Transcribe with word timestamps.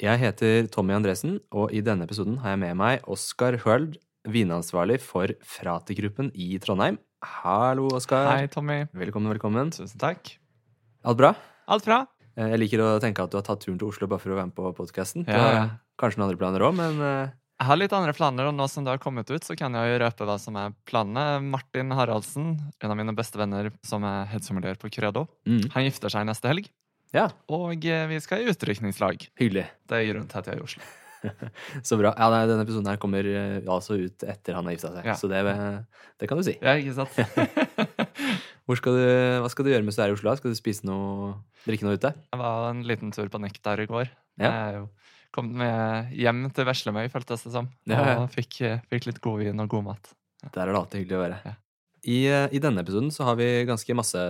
Jeg 0.00 0.16
heter 0.16 0.68
Tommy 0.72 0.94
Andresen, 0.96 1.34
og 1.52 1.74
i 1.76 1.82
denne 1.84 2.06
episoden 2.06 2.38
har 2.40 2.54
jeg 2.54 2.60
med 2.62 2.76
meg 2.80 3.02
Oskar 3.10 3.58
Høld, 3.66 3.98
vinansvarlig 4.24 4.96
for 5.04 5.28
Frati-gruppen 5.44 6.30
i 6.32 6.54
Trondheim. 6.62 6.96
Hallo, 7.20 7.90
Oskar. 7.98 8.30
Hei, 8.32 8.46
Tommy. 8.48 8.86
Velkommen, 8.96 9.28
velkommen. 9.34 9.72
Tusen 9.76 10.00
takk. 10.00 10.32
Alt 11.04 11.20
bra? 11.20 11.34
Alt 11.68 11.84
bra? 11.84 11.98
Eh, 12.32 12.48
Jeg 12.54 12.62
liker 12.62 12.80
å 12.86 12.88
tenke 13.02 13.26
at 13.26 13.32
du 13.32 13.36
har 13.36 13.44
tatt 13.44 13.60
turen 13.60 13.76
til 13.80 13.90
Oslo 13.90 14.08
bare 14.08 14.22
for 14.24 14.32
å 14.32 14.40
være 14.40 14.48
med 14.48 14.56
på 14.56 14.72
podkasten. 14.80 15.28
Ja, 15.28 15.44
ja. 15.52 15.68
Kanskje 16.00 16.22
noen 16.22 16.30
andre 16.30 16.40
planer 16.40 16.64
òg, 16.64 16.74
men 16.80 16.96
eh, 17.04 17.36
Jeg 17.60 17.68
har 17.68 17.76
litt 17.76 17.92
andre 17.92 18.16
planer, 18.16 18.48
og 18.48 18.56
nå 18.56 18.70
som 18.72 18.86
det 18.88 18.94
har 18.96 19.04
kommet 19.04 19.28
ut, 19.28 19.44
så 19.44 19.52
kan 19.52 19.76
jeg 19.76 19.92
jo 19.92 20.00
røpe 20.00 20.24
hva 20.24 20.38
som 20.40 20.56
er 20.56 20.72
planene. 20.88 21.42
Martin 21.44 21.92
Haraldsen, 21.92 22.54
en 22.80 22.90
av 22.94 22.96
mine 22.96 23.12
beste 23.12 23.36
venner 23.36 23.68
som 23.84 24.08
er 24.08 24.24
headsommelier 24.32 24.80
på 24.80 24.88
Credo, 24.88 25.26
mm, 25.44 25.66
han 25.76 25.84
gifter 25.84 26.08
seg 26.08 26.24
neste 26.24 26.48
helg. 26.48 26.72
Ja, 27.16 27.26
Og 27.50 27.84
eh, 27.90 28.06
vi 28.10 28.20
skal 28.22 28.44
i 28.44 28.50
utdrikningslag. 28.52 29.24
hyggelig. 29.40 29.66
Det 29.88 29.96
er 29.98 30.08
grunnen 30.12 30.28
til 30.30 30.38
at 30.38 30.46
jeg 30.46 30.54
er 30.56 30.60
i 30.60 30.66
Oslo. 30.66 30.82
Så 31.88 31.98
bra. 32.00 32.14
Ja, 32.16 32.28
nei, 32.32 32.44
Denne 32.48 32.62
episoden 32.64 32.86
her 32.88 32.96
kommer 33.02 33.26
eh, 33.26 33.58
altså 33.68 33.98
ut 34.00 34.22
etter 34.24 34.54
han 34.56 34.64
har 34.68 34.76
gifta 34.76 34.92
seg, 34.94 35.08
Ja. 35.10 35.16
så 35.18 35.28
det, 35.28 35.40
det 36.22 36.28
kan 36.30 36.38
du 36.40 36.44
si. 36.46 36.54
Ja, 36.62 36.76
ikke 36.80 36.94
sant? 36.96 37.18
Skal 38.70 38.94
du, 38.94 39.02
hva 39.42 39.48
skal 39.50 39.66
du 39.66 39.70
gjøre 39.72 39.82
mens 39.82 39.96
du 39.98 40.02
er 40.04 40.12
i 40.12 40.14
Oslo? 40.14 40.30
Skal 40.38 40.52
du 40.52 40.56
spise 40.58 40.86
noe, 40.86 41.32
drikke 41.66 41.82
noe 41.82 41.96
ute? 41.98 42.12
Jeg 42.30 42.38
var 42.38 42.68
en 42.70 42.84
liten 42.86 43.10
tur 43.10 43.26
på 43.32 43.40
Nektar 43.42 43.82
i 43.82 43.86
går. 43.90 44.06
Ja. 44.38 44.44
Jeg 44.46 44.52
er 44.68 44.76
jo 44.78 44.84
kommet 45.34 45.58
med 45.58 46.12
hjem 46.14 46.44
til 46.54 46.68
Veslemøy, 46.68 47.08
føltes 47.10 47.42
det 47.48 47.50
som. 47.56 47.66
Ja, 47.90 47.98
ja. 47.98 48.14
Og 48.22 48.30
fikk, 48.30 48.60
fikk 48.92 49.08
litt 49.10 49.18
god 49.24 49.42
vin 49.42 49.58
og 49.64 49.68
god 49.74 49.88
mat. 49.88 50.12
Der 50.54 50.62
er 50.62 50.70
det 50.70 50.78
alltid 50.84 51.02
hyggelig 51.02 51.18
å 51.18 51.24
være. 51.24 51.40
Ja. 51.50 51.56
I, 52.00 52.18
eh, 52.30 52.46
I 52.56 52.62
denne 52.62 52.80
episoden 52.86 53.10
så 53.12 53.26
har 53.26 53.36
vi 53.42 53.48
ganske 53.68 53.98
masse 53.98 54.22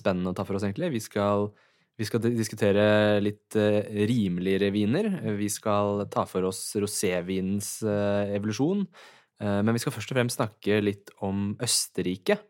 spennende 0.00 0.32
å 0.32 0.36
ta 0.40 0.48
for 0.48 0.56
oss, 0.56 0.64
egentlig. 0.66 0.88
Vi 0.96 1.04
skal, 1.04 1.50
vi 1.94 2.06
skal 2.08 2.22
diskutere 2.24 3.20
litt 3.22 3.54
eh, 3.58 3.84
rimeligere 4.08 4.72
viner. 4.74 5.10
Vi 5.38 5.46
skal 5.52 6.02
ta 6.10 6.24
for 6.26 6.48
oss 6.48 6.62
rosévinens 6.82 7.76
eh, 7.86 8.34
evolusjon. 8.34 8.82
Eh, 9.38 9.60
men 9.62 9.76
vi 9.76 9.82
skal 9.82 9.94
først 9.94 10.10
og 10.10 10.18
fremst 10.18 10.40
snakke 10.40 10.80
litt 10.82 11.14
om 11.24 11.52
Østerrike. 11.62 12.40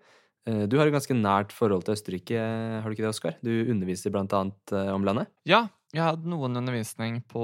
Du 0.44 0.74
har 0.76 0.84
et 0.84 0.92
ganske 0.92 1.14
nært 1.16 1.54
forhold 1.56 1.86
til 1.86 1.94
Østerrike, 1.94 2.36
har 2.36 2.84
du 2.84 2.92
ikke 2.92 3.06
det, 3.06 3.12
Oskar? 3.14 3.36
Du 3.40 3.48
underviser 3.72 4.12
blant 4.12 4.34
annet 4.36 4.74
om 4.92 5.06
landet. 5.08 5.30
Ja, 5.48 5.62
jeg 5.88 6.04
hadde 6.04 6.28
noen 6.28 6.60
undervisning 6.60 7.22
på 7.32 7.40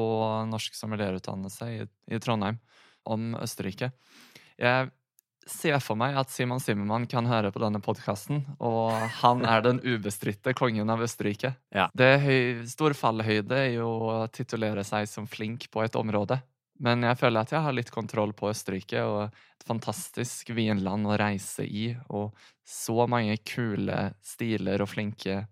norsk 0.50 0.76
sommelierutdannelse 0.76 1.68
i, 1.78 1.78
i 2.12 2.20
Trondheim 2.20 2.58
om 3.08 3.30
Østerrike. 3.40 3.88
Jeg 4.60 4.90
ser 5.50 5.78
for 5.82 5.98
meg 5.98 6.16
at 6.18 6.30
Simon 6.32 6.60
Simmermann 6.62 7.06
kan 7.10 7.26
høre 7.28 7.50
på 7.52 7.62
denne 7.62 7.80
podkasten, 7.82 8.44
og 8.62 8.94
han 9.20 9.44
er 9.48 9.64
den 9.66 9.80
ubestridte 9.82 10.54
kongen 10.56 10.90
av 10.92 11.02
Østerrike. 11.04 11.52
Ja. 11.74 11.88
Det 11.96 12.08
er 12.14 12.22
høy, 12.24 12.62
stor 12.70 12.94
fallhøyde 12.96 13.60
i 13.74 13.76
å 13.82 14.26
titulere 14.32 14.84
seg 14.86 15.08
som 15.10 15.28
flink 15.30 15.68
på 15.72 15.84
et 15.84 15.98
område. 15.98 16.40
Men 16.80 17.04
jeg 17.04 17.18
føler 17.20 17.44
at 17.44 17.52
jeg 17.52 17.64
har 17.66 17.76
litt 17.76 17.92
kontroll 17.92 18.32
på 18.36 18.48
Østerrike, 18.52 19.02
og 19.04 19.26
et 19.28 19.66
fantastisk 19.68 20.54
vinland 20.56 21.08
å 21.10 21.18
reise 21.20 21.66
i, 21.66 21.90
og 22.08 22.32
så 22.64 23.04
mange 23.10 23.36
kule 23.44 24.14
stiler 24.24 24.80
og 24.80 24.88
flinke, 24.94 25.42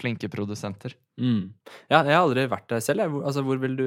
flinke 0.00 0.30
produsenter. 0.32 0.96
Mm. 1.18 1.50
Ja, 1.90 1.98
jeg 2.06 2.14
har 2.14 2.22
aldri 2.22 2.44
vært 2.50 2.68
der 2.70 2.82
selv. 2.84 3.02
Hvor, 3.10 3.24
altså, 3.26 3.42
hvor, 3.42 3.58
vil 3.58 3.74
du, 3.78 3.86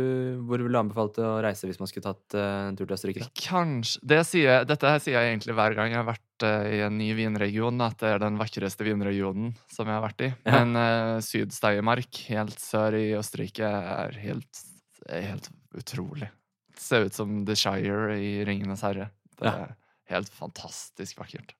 hvor 0.50 0.60
vil 0.60 0.74
du 0.74 0.80
anbefalt 0.80 1.20
å 1.24 1.30
reise 1.44 1.70
hvis 1.70 1.80
man 1.80 1.88
skulle 1.88 2.10
tatt 2.10 2.36
uh, 2.36 2.68
en 2.68 2.76
tur 2.76 2.86
til 2.90 2.96
Østerrike? 2.98 3.28
Kanskje 3.40 4.02
det 4.12 4.20
sier, 4.28 4.66
Dette 4.68 4.92
her 4.92 5.00
sier 5.04 5.16
jeg 5.18 5.32
egentlig 5.34 5.56
hver 5.56 5.78
gang 5.78 5.94
jeg 5.94 6.02
har 6.02 6.10
vært 6.10 6.46
uh, 6.46 6.68
i 6.68 6.82
en 6.86 6.98
ny 7.00 7.08
vinregion, 7.16 7.80
at 7.86 7.96
det 8.04 8.12
er 8.16 8.22
den 8.26 8.40
vakreste 8.42 8.84
vinregionen 8.88 9.54
som 9.72 9.88
jeg 9.88 9.96
har 9.98 10.04
vært 10.06 10.26
i. 10.28 10.32
Ja. 10.44 10.60
Men 10.60 10.76
uh, 10.76 11.22
Syd-Steiermark, 11.24 12.22
helt 12.34 12.60
sør 12.60 13.00
i 13.00 13.06
Østerrike, 13.20 13.72
er 13.96 14.20
helt, 14.26 14.64
er 15.08 15.26
helt 15.32 15.50
utrolig. 15.80 16.28
Det 16.76 16.84
ser 16.84 17.08
ut 17.08 17.16
som 17.16 17.42
The 17.48 17.56
Shire 17.56 18.20
i 18.20 18.32
Ringenes 18.48 18.84
herre. 18.84 19.12
Det 19.40 19.48
Ja. 19.48 19.70
er 19.70 19.78
helt 20.12 20.30
fantastisk 20.36 21.22
vakkert. 21.24 21.56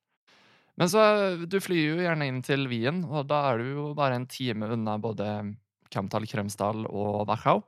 Men 0.80 0.90
så, 0.90 1.02
du 1.46 1.58
flyr 1.62 1.96
jo 1.96 2.04
gjerne 2.04 2.28
inn 2.30 2.40
til 2.46 2.68
Wien, 2.72 3.04
og 3.06 3.28
da 3.30 3.42
er 3.52 3.62
du 3.62 3.74
jo 3.74 3.88
bare 3.98 4.18
en 4.18 4.28
time 4.32 4.70
unna 4.72 4.96
både 5.02 5.28
Kamtal, 5.92 6.26
Kremsdal 6.30 6.86
og 6.88 7.28
Wachau. 7.30 7.62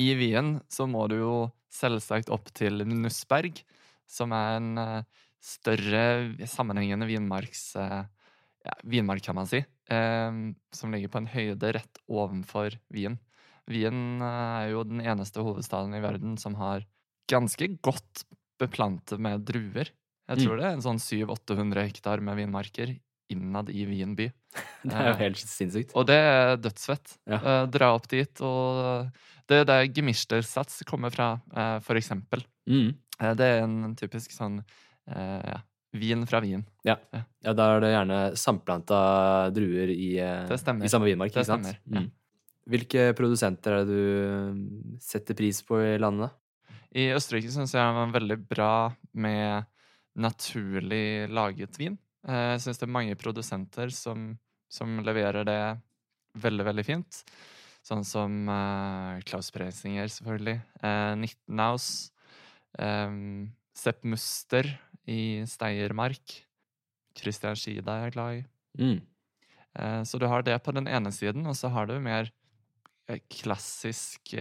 I 0.00 0.12
Wien 0.16 0.60
så 0.70 0.86
må 0.88 1.08
du 1.10 1.18
jo 1.18 1.34
selvsagt 1.74 2.30
opp 2.32 2.52
til 2.56 2.84
Nussberg, 2.86 3.60
som 4.10 4.32
er 4.34 4.56
en 4.58 4.70
eh, 4.80 5.26
større 5.42 6.46
sammenhengende 6.50 7.08
vinmarks... 7.10 7.74
eh, 7.78 8.00
ja, 8.60 8.74
vinmark, 8.84 9.22
kan 9.24 9.38
man 9.38 9.48
si. 9.48 9.62
eh, 9.90 10.40
som 10.76 10.94
ligger 10.94 11.12
på 11.12 11.20
en 11.22 11.30
høyde 11.32 11.74
rett 11.76 12.00
ovenfor 12.08 12.78
Wien. 12.92 13.18
Wien 13.70 14.22
er 14.24 14.70
jo 14.72 14.82
den 14.86 15.02
eneste 15.02 15.44
hovedstaden 15.46 15.94
i 15.94 16.02
verden 16.02 16.36
som 16.40 16.56
har 16.58 16.86
ganske 17.30 17.68
godt 17.82 18.24
beplantet 18.60 19.20
med 19.22 19.46
druer. 19.46 19.92
Jeg 20.30 20.38
Mm. 20.38 20.44
tror 20.46 20.56
det 20.60 20.64
er 20.68 20.74
en 20.76 20.82
sånn 20.84 21.00
700-800 21.02 21.82
hektar 21.88 22.20
med 22.22 22.36
vinmarker 22.38 22.92
innad 23.30 23.68
i 23.70 23.84
Wien 23.86 24.14
by. 24.18 24.28
Det 24.84 24.94
er 24.94 25.08
jo 25.10 25.14
Eh, 25.14 25.18
helt 25.24 25.36
sinnssykt. 25.42 25.92
og 25.94 26.06
det 26.06 26.16
er 26.18 26.56
dødsfett. 26.56 27.16
Ja. 27.28 27.38
Eh, 27.38 27.66
dra 27.66 27.92
opp 27.94 28.06
dit, 28.08 28.40
og 28.40 29.10
det 29.46 29.60
er 29.60 29.64
der 29.68 29.86
Gemistersats 29.90 30.82
kommer 30.86 31.10
fra, 31.12 31.40
eh, 31.54 31.78
for 31.80 31.94
eksempel. 31.98 32.42
Mm. 32.68 32.94
Eh, 33.20 33.34
det 33.34 33.46
er 33.46 33.62
en 33.64 33.94
typisk 33.96 34.30
sånn 34.32 34.62
eh, 35.10 35.42
ja, 35.50 35.58
vin 35.92 36.24
fra 36.26 36.40
Wien. 36.40 36.64
Ja, 36.86 36.96
da 37.52 37.76
er 37.76 37.80
det 37.80 37.90
gjerne 37.92 38.18
samplanta 38.38 39.50
druer 39.52 39.90
i, 39.90 40.16
eh, 40.18 40.46
Det 40.46 40.58
i 40.84 40.88
samme 40.88 41.06
vinmark. 41.10 41.32
Det 41.32 41.42
ikke 41.42 41.46
sant? 41.46 41.66
stemmer. 41.66 42.00
Mm. 42.06 42.10
Hvilke 42.70 43.14
produsenter 43.18 43.72
er 43.80 43.84
det 43.84 43.88
du 43.88 44.54
mm, 44.54 45.00
setter 45.02 45.34
pris 45.34 45.62
på 45.66 45.80
i 45.82 45.98
landet? 45.98 46.30
I 46.94 47.08
Østerrike 47.14 47.50
syns 47.50 47.72
jeg 47.74 47.82
det 47.82 47.94
var 47.94 48.12
veldig 48.20 48.48
bra 48.48 48.92
med 49.14 49.66
naturlig 50.18 51.28
laget 51.30 51.78
vin. 51.78 51.98
Eh, 52.26 52.56
Jeg 52.56 52.64
syns 52.64 52.80
det 52.80 52.86
er 52.88 52.96
mange 52.98 53.16
produsenter 53.18 53.92
som, 53.94 54.34
som 54.70 55.00
leverer 55.04 55.46
det 55.46 55.62
veldig, 56.40 56.66
veldig 56.66 56.86
fint. 56.86 57.22
Sånn 57.80 58.04
som 58.04 58.44
uh, 58.50 59.16
Klaus 59.24 59.48
Preisinger, 59.54 60.10
selvfølgelig. 60.12 60.58
Eh, 60.84 61.12
Nittenhaus. 61.16 62.10
Um, 62.76 63.50
Sepp 63.74 64.04
Muster 64.04 64.68
i 65.08 65.46
Steiermark. 65.48 66.34
Christian 67.16 67.56
Schida 67.56 67.96
er 67.96 68.04
jeg 68.04 68.14
glad 68.18 68.36
i. 68.36 68.42
Mm. 68.78 69.00
Uh, 69.78 70.02
Så 70.04 70.20
du 70.20 70.28
har 70.28 70.44
det 70.44 70.58
på 70.62 70.74
den 70.76 70.86
ene 70.92 71.10
siden, 71.14 71.48
og 71.48 71.56
så 71.56 71.72
har 71.72 71.88
du 71.88 71.96
mer 72.00 72.30
klassisk, 73.26 74.36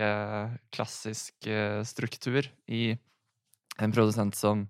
klassisk 0.69 1.47
struktur 1.89 2.45
i 2.69 2.91
en 3.81 3.93
produsent 3.95 4.37
som 4.37 4.67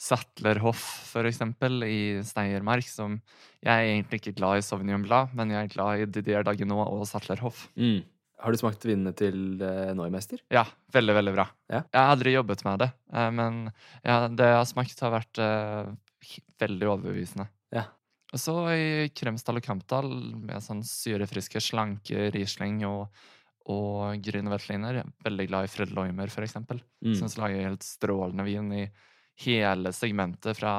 Sattlerhoff, 0.00 0.80
for 1.10 1.28
eksempel, 1.28 1.82
i 1.84 2.00
Steiermark, 2.24 2.86
som 2.88 3.18
Jeg 3.60 3.72
er 3.74 3.90
egentlig 3.90 4.22
ikke 4.22 4.38
glad 4.38 4.60
i 4.60 4.64
Sauvignon 4.64 5.04
Blad, 5.04 5.34
men 5.36 5.52
jeg 5.52 5.66
er 5.66 5.74
glad 5.74 6.00
i 6.00 6.06
Didier 6.08 6.46
Dagenot 6.46 6.88
og 6.88 7.04
Sattlerhoff. 7.08 7.66
Mm. 7.76 8.00
Har 8.40 8.54
du 8.54 8.56
smakt 8.56 8.84
vinene 8.88 9.12
til 9.12 9.60
eh, 9.60 9.90
Neumeister? 9.96 10.40
Ja, 10.48 10.64
veldig, 10.94 11.16
veldig 11.18 11.34
bra. 11.34 11.44
Ja. 11.68 11.82
Jeg 11.82 12.00
har 12.00 12.14
aldri 12.14 12.32
jobbet 12.32 12.64
med 12.64 12.80
det, 12.80 12.88
eh, 13.12 13.28
men 13.36 13.58
ja, 14.00 14.22
det 14.32 14.48
jeg 14.48 14.56
har 14.56 14.70
smakt, 14.70 15.02
har 15.04 15.12
vært 15.12 15.42
eh, 15.44 15.90
veldig 16.64 16.88
overbevisende. 16.94 17.50
Ja. 17.76 17.84
Og 18.32 18.40
så 18.40 18.56
i 18.72 18.88
Kremsdal 19.12 19.60
og 19.60 19.66
Kampdal, 19.66 20.08
med 20.40 20.64
sånn 20.64 20.80
syrefriske, 20.86 21.60
slanke 21.60 22.30
Riesling 22.32 22.80
og, 22.88 23.10
og 23.68 24.24
Grüne 24.24 24.56
Jeg 24.56 24.80
er 24.80 25.14
Veldig 25.26 25.48
glad 25.50 25.68
i 25.68 25.72
Fred 25.76 25.92
Loimer, 25.92 26.32
eksempel. 26.32 26.80
Mm. 27.04 27.16
Syns 27.20 27.36
lager 27.36 27.68
helt 27.68 27.84
strålende 27.84 28.48
vin 28.48 28.72
i 28.72 28.84
hele 29.44 29.92
segmentet 29.96 30.56
fra 30.58 30.74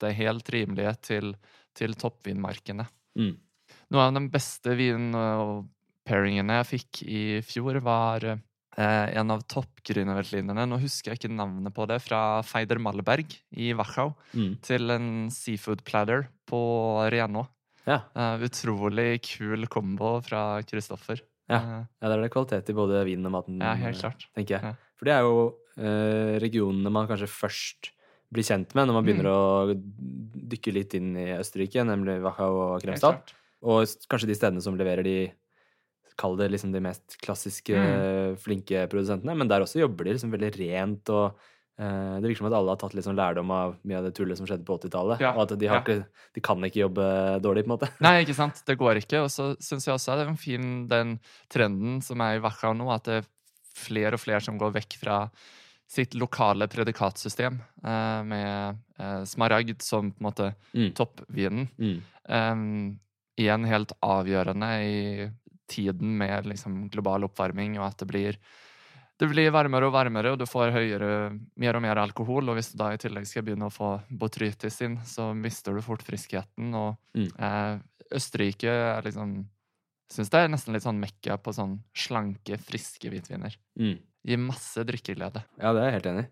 det 0.00 0.14
helt 0.18 0.48
rimelige 0.50 0.94
til, 1.02 1.34
til 1.76 1.94
toppvinmarkene. 1.94 2.86
Mm. 3.18 3.36
Noe 3.94 4.00
av 4.08 4.14
den 4.16 4.28
beste 4.32 4.74
vinpairingene 4.76 6.58
jeg 6.60 6.68
fikk 6.72 7.02
i 7.06 7.22
fjor, 7.46 7.78
var 7.84 8.24
eh, 8.32 9.06
en 9.18 9.30
av 9.34 9.42
toppgrünerveltlinerne. 9.50 10.66
Nå 10.68 10.78
husker 10.82 11.12
jeg 11.14 11.22
ikke 11.22 11.32
navnet 11.36 11.74
på 11.76 11.86
det, 11.90 12.00
fra 12.04 12.40
Feider 12.46 12.80
Malberg 12.82 13.36
i 13.56 13.72
Wachau 13.78 14.14
Mm. 14.34 14.56
til 14.66 14.90
en 14.90 15.08
seafood 15.30 15.84
platter 15.86 16.26
på 16.50 16.60
Reno. 17.12 17.46
Ja. 17.86 18.00
Eh, 18.16 18.38
utrolig 18.48 19.20
kul 19.22 19.66
kombo 19.68 20.16
fra 20.24 20.62
Kristoffer. 20.66 21.20
Ja. 21.48 21.56
Eh, 21.60 21.84
Ja, 22.02 22.08
der 22.08 22.18
er 22.18 22.22
det 22.22 22.32
kvalitet 22.32 22.70
i 22.70 22.72
både 22.76 23.04
vinen 23.04 23.26
og 23.26 23.32
maten, 23.32 23.60
ja, 23.60 23.74
helt 23.74 23.96
eh, 23.96 24.00
klart. 24.00 24.26
tenker 24.34 24.56
jeg. 24.58 24.62
Ja. 24.64 24.74
For 24.96 25.04
det 25.04 25.12
er 25.14 25.20
jo 25.28 25.34
eh, 25.46 25.52
regionene 25.76 26.90
man 26.92 27.08
kanskje 27.10 27.26
først 27.30 27.90
blir 28.34 28.46
kjent 28.46 28.74
med 28.74 28.88
når 28.88 28.94
man 28.98 29.04
begynner 29.06 29.26
Mm. 29.28 29.34
å 29.34 30.48
dykke 30.54 30.72
litt 30.74 30.94
inn 30.94 31.16
i 31.16 31.26
Østerrike, 31.38 31.84
nemlig 31.86 32.20
Wachau 32.22 32.54
og 32.74 32.82
Kremstad. 32.82 33.32
Og 33.62 33.84
kanskje 34.10 34.26
de 34.28 34.34
stedene 34.34 34.62
som 34.62 34.76
leverer 34.76 35.02
de 35.04 35.32
Kall 36.16 36.36
det 36.38 36.46
liksom 36.52 36.70
de 36.70 36.78
mest 36.78 37.16
klassiske, 37.20 37.74
Mm. 37.74 38.36
flinke 38.38 38.86
produsentene. 38.88 39.36
Men 39.36 39.48
der 39.48 39.60
også 39.62 39.80
jobber 39.80 40.04
de 40.04 40.12
liksom 40.14 40.30
veldig 40.30 40.50
rent, 40.60 41.10
og 41.10 41.34
eh, 41.76 42.20
det 42.20 42.28
virker 42.30 42.36
som 42.38 42.46
at 42.46 42.52
alle 42.54 42.68
har 42.70 42.76
tatt 42.76 42.94
litt 42.94 43.02
sånn 43.04 43.16
lærdom 43.18 43.50
av 43.50 43.74
mye 43.84 43.96
av 43.98 44.04
det 44.04 44.14
tullet 44.14 44.36
som 44.38 44.46
skjedde 44.46 44.64
på 44.64 44.78
80-tallet. 44.78 45.18
Ja, 45.18 45.32
Og 45.34 45.42
at 45.50 45.58
de, 45.58 45.66
har 45.66 45.80
ja. 45.80 45.82
ikke, 45.82 46.06
de 46.34 46.40
kan 46.40 46.62
ikke 46.62 46.86
jobbe 46.86 47.40
dårlig, 47.42 47.64
på 47.66 47.72
en 47.72 47.78
måte. 47.78 47.90
Nei, 48.00 48.22
ikke 48.24 48.34
sant? 48.38 48.62
Det 48.64 48.78
går 48.78 49.02
ikke. 49.02 49.24
Og 49.24 49.28
så 49.28 49.56
syns 49.58 49.86
jeg 49.86 49.94
også 49.96 50.14
det 50.16 50.26
er 50.28 50.30
en 50.30 50.36
fin 50.38 50.86
den 50.86 51.18
trenden 51.50 52.00
som 52.00 52.20
er 52.20 52.36
i 52.36 52.42
Wachau 52.46 52.74
nå, 52.78 52.86
at 52.94 53.02
det 53.10 53.24
er 53.24 53.26
flere 53.74 54.14
og 54.14 54.20
flere 54.22 54.40
som 54.40 54.56
går 54.56 54.70
vekk 54.72 54.94
fra 55.02 55.30
sitt 55.94 56.14
lokale 56.18 56.66
predikatsystem, 56.70 57.60
eh, 57.84 58.20
med 58.26 58.78
eh, 58.98 59.22
smaragd 59.30 59.82
som 59.82 60.10
på 60.12 60.20
en 60.22 60.28
måte 60.30 60.50
Mm. 60.74 60.90
toppvinen. 60.98 61.68
Mm. 61.78 62.02
Um, 62.28 63.00
igjen 63.38 63.64
helt 63.66 63.92
avgjørende 64.02 64.70
i 64.82 65.30
tiden 65.70 66.16
med 66.18 66.46
liksom 66.46 66.88
global 66.90 67.24
oppvarming, 67.28 67.78
og 67.78 67.86
at 67.92 67.98
det 68.02 68.08
blir 68.10 68.38
det 69.16 69.28
blir 69.30 69.52
varmere 69.54 69.86
og 69.86 69.92
varmere, 69.94 70.32
og 70.32 70.40
du 70.40 70.44
får 70.44 70.72
høyere, 70.74 71.38
mer 71.56 71.76
og 71.78 71.82
mer 71.84 72.00
alkohol. 72.02 72.48
Og 72.50 72.56
hvis 72.58 72.72
du 72.72 72.78
da 72.80 72.88
i 72.90 72.98
tillegg 72.98 73.28
skal 73.30 73.44
begynne 73.46 73.68
å 73.68 73.72
få 73.72 73.92
botrytis 74.10 74.80
inn, 74.82 74.96
så 75.06 75.28
mister 75.38 75.72
du 75.72 75.80
fort 75.86 76.02
friskheten. 76.02 76.74
Og 76.74 76.96
Mm. 77.14 77.28
eh, 77.38 77.78
Østerrike 78.12 78.66
er 78.68 79.02
liksom 79.02 79.46
Syns 80.12 80.28
det 80.30 80.34
er 80.44 80.48
nesten 80.48 80.74
litt 80.74 80.82
sånn 80.84 81.00
mekka 81.00 81.38
på 81.42 81.50
sånn 81.54 81.78
slanke, 81.96 82.58
friske 82.60 83.08
hvitviner. 83.10 83.54
Mm. 83.78 83.98
Gir 84.24 84.40
masse 84.40 84.84
drikkeglede. 84.88 85.42
Ja, 85.60 85.72
det 85.76 85.82
er 85.82 85.90
jeg 85.90 85.96
helt 85.98 86.06
enig 86.14 86.24
i. 86.24 86.30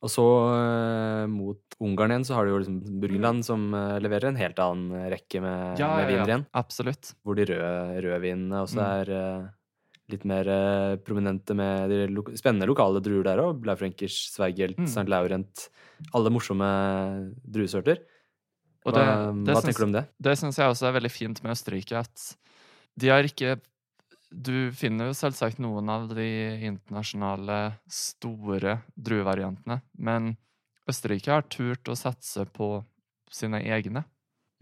Og 0.00 0.08
så 0.08 0.22
eh, 0.56 1.26
mot 1.28 1.76
Ungarn 1.84 2.10
igjen 2.14 2.24
så 2.24 2.34
har 2.38 2.46
du 2.48 2.54
jo 2.54 2.58
liksom 2.62 2.78
Burgenland 3.02 3.44
som 3.44 3.66
eh, 3.76 3.98
leverer 4.00 4.30
en 4.30 4.38
helt 4.40 4.58
annen 4.64 5.10
rekke 5.12 5.42
med, 5.44 5.76
med 5.78 6.08
viner 6.08 6.24
igjen. 6.32 6.44
Absolutt. 6.56 7.12
Hvor 7.22 7.36
de 7.36 7.44
røde 7.52 8.00
rødvinene 8.06 8.62
også 8.64 8.80
Mm. 8.80 8.86
er 8.88 9.12
eh, 9.18 9.48
litt 10.10 10.24
mer 10.26 10.48
eh, 10.50 10.94
prominente 11.04 11.54
med 11.54 11.92
de 11.92 11.98
lo 12.10 12.24
spennende 12.34 12.66
lokale 12.66 13.02
druer 13.04 13.28
der 13.28 13.42
òg. 13.44 13.60
Blaufrenkers, 13.62 14.16
Sveigelt, 14.32 14.78
Mm. 14.80 14.88
St. 14.88 15.06
Laurent. 15.12 15.68
Alle 16.16 16.32
morsomme 16.32 16.70
druesorter. 17.44 18.00
Og 18.88 18.94
Hva, 18.96 19.04
det, 19.04 19.44
det 19.44 19.52
hva 19.52 19.60
syns- 19.60 19.68
tenker 19.68 19.84
du 19.84 19.88
om 19.90 19.92
det? 19.98 20.06
Det 20.18 20.38
syns 20.40 20.56
jeg 20.56 20.72
også 20.72 20.88
er 20.88 20.96
veldig 20.96 21.12
fint 21.12 21.42
med 21.44 21.52
Østerrike, 21.52 22.00
at 22.00 22.24
de 22.96 23.08
har 23.12 23.22
ikke 23.28 23.58
Du 24.30 24.70
finner 24.76 25.10
jo 25.10 25.16
selvsagt 25.18 25.58
noen 25.58 25.90
av 25.90 26.06
de 26.14 26.26
internasjonale, 26.68 27.58
store 27.90 28.78
druevariantene, 28.94 29.80
men 29.98 30.34
Østerrike 30.90 31.32
har 31.34 31.46
turt 31.50 31.90
å 31.90 31.98
satse 31.98 32.46
på 32.54 32.78
sine 33.30 33.62
egne. 33.74 34.04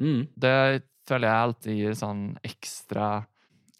Mm. 0.00 0.29
Det 0.37 0.82
føler 1.09 1.29
jeg 1.29 1.44
alltid 1.47 1.81
gir 1.81 1.99
sånn 1.99 2.23
ekstra, 2.44 3.09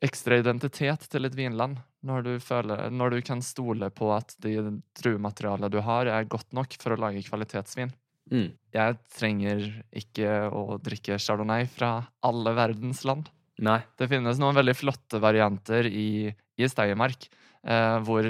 ekstra 0.05 0.41
identitet 0.41 1.09
til 1.13 1.29
et 1.29 1.37
vinland. 1.37 1.81
Når 2.09 2.25
du, 2.25 2.33
føler, 2.41 2.85
når 2.95 3.17
du 3.17 3.23
kan 3.27 3.41
stole 3.43 3.89
på 3.91 4.13
at 4.15 4.37
det 4.45 4.61
druematerialet 5.01 5.73
du 5.73 5.81
har, 5.83 6.07
er 6.07 6.31
godt 6.31 6.55
nok 6.57 6.77
for 6.79 6.95
å 6.95 7.01
lage 7.01 7.25
kvalitetsvin. 7.27 7.91
Mm. 8.31 8.53
Jeg 8.77 8.99
trenger 9.17 9.65
ikke 9.97 10.31
å 10.53 10.79
drikke 10.85 11.19
chardonnay 11.21 11.67
fra 11.73 11.93
alle 12.25 12.55
verdens 12.57 13.03
land. 13.09 13.29
Nei. 13.65 13.81
Det 13.99 14.09
finnes 14.11 14.39
noen 14.39 14.55
veldig 14.59 14.75
flotte 14.79 15.19
varianter 15.23 15.87
i, 15.91 16.29
i 16.59 16.69
Steiermark, 16.71 17.29
eh, 17.67 17.99
hvor 18.07 18.29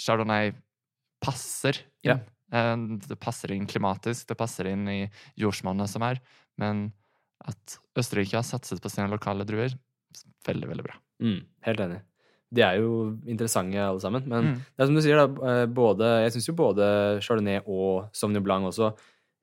chardonnay 0.00 0.52
passer 1.22 1.80
inn. 2.04 2.12
Ja. 2.12 2.18
Eh, 2.52 2.76
det 3.08 3.18
passer 3.22 3.52
inn 3.54 3.66
klimatisk, 3.70 4.26
det 4.30 4.38
passer 4.40 4.70
inn 4.70 4.86
i 4.90 5.00
jordsmonnet 5.40 5.90
som 5.92 6.02
er. 6.06 6.20
Men 6.60 6.88
at 7.48 7.78
Østerrike 7.98 8.36
har 8.38 8.44
satset 8.46 8.80
på 8.84 8.90
sine 8.92 9.08
lokale 9.10 9.46
druer, 9.48 9.74
veldig, 10.46 10.68
veldig 10.72 10.84
bra. 10.86 10.96
Mm. 11.22 11.40
Helt 11.66 11.80
enig. 11.86 12.00
De 12.50 12.62
er 12.66 12.80
jo 12.82 12.88
interessante 13.30 13.78
alle 13.78 14.00
sammen. 14.02 14.24
Men 14.26 14.44
Mm. 14.50 14.54
det 14.76 14.82
er 14.82 14.86
som 14.86 14.94
du 14.96 15.00
sier, 15.04 15.16
da. 15.20 15.46
eh, 15.62 15.66
Både, 15.66 16.08
jeg 16.24 16.32
syns 16.34 16.48
jo 16.48 16.54
både 16.58 17.20
Chardonnay 17.22 17.60
og 17.66 18.08
Sauvignon 18.12 18.42
Blanc 18.42 18.66
også 18.66 18.90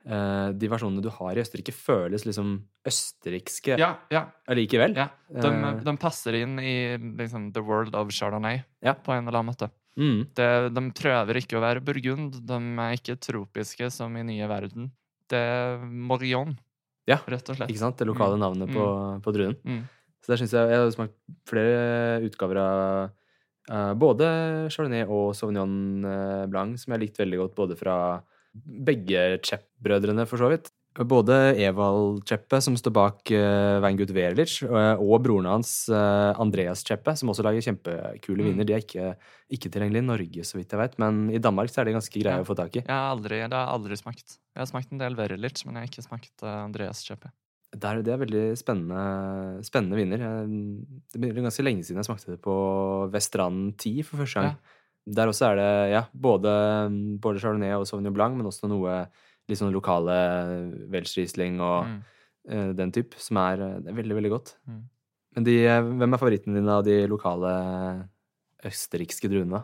De 0.06 0.68
versjonene 0.72 1.02
du 1.04 1.10
har 1.10 1.36
i 1.36 1.42
Østerrike, 1.42 1.74
føles 1.76 2.24
liksom 2.24 2.62
østerrikske 2.88 3.78
Ja, 3.80 3.96
ja, 4.14 4.26
allikevel. 4.48 4.96
ja. 4.96 5.10
De, 5.30 5.48
Eh. 5.50 5.80
de 5.84 5.98
passer 5.98 6.34
inn 6.36 6.60
i 6.60 6.98
liksom, 6.98 7.52
the 7.54 7.62
world 7.62 7.94
of 7.96 8.08
chardonnay 8.12 8.64
Ja. 8.82 8.94
på 8.94 9.12
en 9.12 9.28
eller 9.28 9.40
annen 9.40 9.54
måte. 9.54 9.70
Mm. 9.98 10.28
Det, 10.34 10.74
de 10.74 10.82
prøver 10.92 11.36
ikke 11.42 11.58
å 11.58 11.62
være 11.62 11.82
burgund. 11.84 12.46
De 12.46 12.54
er 12.80 12.94
ikke 12.96 13.18
tropiske 13.20 13.92
som 13.92 14.16
i 14.16 14.24
nye 14.24 14.48
verden. 14.48 14.92
Det 15.28 15.38
er 15.38 15.78
Morillon, 15.86 16.58
Ja, 17.08 17.18
rett 17.28 17.50
og 17.50 17.56
slett. 17.56 17.70
Ikke 17.70 17.80
sant? 17.80 17.98
Det 17.98 18.06
lokale 18.08 18.36
Mm. 18.36 18.40
navnet 18.40 18.70
på, 18.74 19.22
på 19.24 19.34
druen. 19.34 19.56
Mm. 19.66 19.84
Så 20.22 20.28
der 20.28 20.38
syns 20.38 20.52
jeg 20.52 20.70
Jeg 20.70 20.78
har 20.78 20.92
smakt 20.92 21.14
flere 21.48 22.22
utgaver 22.22 22.58
av 22.58 23.12
uh, 23.72 23.94
både 23.96 24.70
Chardonnay 24.72 25.04
og 25.08 25.34
Sauvignon 25.36 26.04
eh, 26.06 26.46
Blanc, 26.48 26.78
som 26.80 26.92
jeg 26.92 27.00
har 27.00 27.06
likt 27.08 27.18
veldig 27.18 27.38
godt, 27.38 27.56
både 27.56 27.78
fra 27.78 28.22
begge 28.66 29.40
Chep-brødrene, 29.46 30.26
for 30.28 30.38
så 30.42 30.50
vidt. 30.52 30.72
Både 30.98 31.54
Evald 31.62 32.24
Cheppe, 32.26 32.58
som 32.66 32.74
står 32.74 32.90
bak 32.96 33.30
uh, 33.30 33.78
Weingut 33.84 34.10
Werlich, 34.16 34.64
og, 34.66 35.04
og 35.06 35.20
broren 35.22 35.46
hans 35.46 35.86
uh, 35.94 36.34
Andreas 36.42 36.82
Cheppe, 36.88 37.14
som 37.20 37.30
også 37.30 37.46
lager 37.46 37.62
kjempekule 37.68 38.42
Mm. 38.42 38.48
viner. 38.50 38.66
De 38.66 38.74
er 38.74 38.82
ikke, 38.82 39.12
ikke 39.54 39.70
tilgjengelige 39.70 40.02
i 40.02 40.08
Norge, 40.08 40.44
så 40.50 40.58
vidt 40.58 40.74
jeg 40.74 40.80
vet, 40.82 40.98
men 40.98 41.30
i 41.30 41.38
Danmark 41.38 41.70
så 41.70 41.82
er 41.84 41.92
de 41.92 41.98
ganske 42.00 42.18
greie 42.18 42.34
Ja. 42.40 42.42
å 42.42 42.48
få 42.50 42.56
tak 42.58 42.80
i. 42.80 42.82
Jeg 42.82 42.90
har 42.90 43.12
aldri, 43.14 43.44
det 43.46 43.54
har 43.54 43.68
jeg 43.68 43.76
aldri 43.78 43.98
smakt. 44.02 44.40
Jeg 44.56 44.62
har 44.64 44.72
smakt 44.74 44.92
en 44.92 44.98
del 45.04 45.14
Verilic, 45.20 45.62
men 45.68 45.76
jeg 45.78 45.86
har 45.86 45.92
ikke 45.92 46.08
smakt 46.10 46.34
uh, 46.42 46.64
Andreas 46.66 47.04
Cheppe. 47.06 47.30
Det 47.78 47.84
er, 47.84 48.02
det 48.02 48.14
er 48.16 48.24
veldig 48.24 48.44
spennende, 48.58 49.64
spennende 49.68 49.98
viner. 50.00 50.22
Jeg, 50.24 50.50
det 51.14 51.20
blir 51.22 51.44
ganske 51.46 51.62
lenge 51.68 51.84
siden 51.86 52.00
jeg 52.02 52.08
smakte 52.10 52.32
det 52.34 52.42
på 52.42 52.58
Vestranden 53.14 53.74
10 53.78 54.02
for 54.08 54.24
første 54.24 54.40
gang. 54.42 54.58
Der 55.08 55.30
også 55.32 55.46
er 55.54 55.56
det 55.56 55.92
ja, 55.94 56.02
både, 56.14 56.52
både 57.24 57.40
Chardonnay 57.40 57.72
og 57.78 57.86
Sauvignon 57.88 58.14
Blanc, 58.16 58.36
men 58.36 58.46
også 58.50 58.68
noe 58.68 59.06
litt 59.48 59.60
sånn 59.62 59.72
lokale 59.72 60.18
Welsch-Riesling 60.92 61.62
og 61.64 61.86
Mm. 61.88 62.02
uh, 62.52 62.74
den 62.76 62.92
type, 62.92 63.16
som 63.20 63.38
er, 63.40 63.62
eh, 63.64 63.80
det 63.84 63.92
er 63.92 63.96
veldig, 64.02 64.16
veldig 64.18 64.30
godt. 64.32 64.54
Mm. 64.68 64.82
Men 65.36 65.44
de, 65.48 65.56
eh, 65.68 65.82
hvem 65.82 66.14
er 66.14 66.20
favoritten 66.20 66.54
din 66.56 66.68
av 66.72 66.84
de 66.84 66.98
lokale 67.08 67.54
østerrikske 68.66 69.30
druene? 69.32 69.64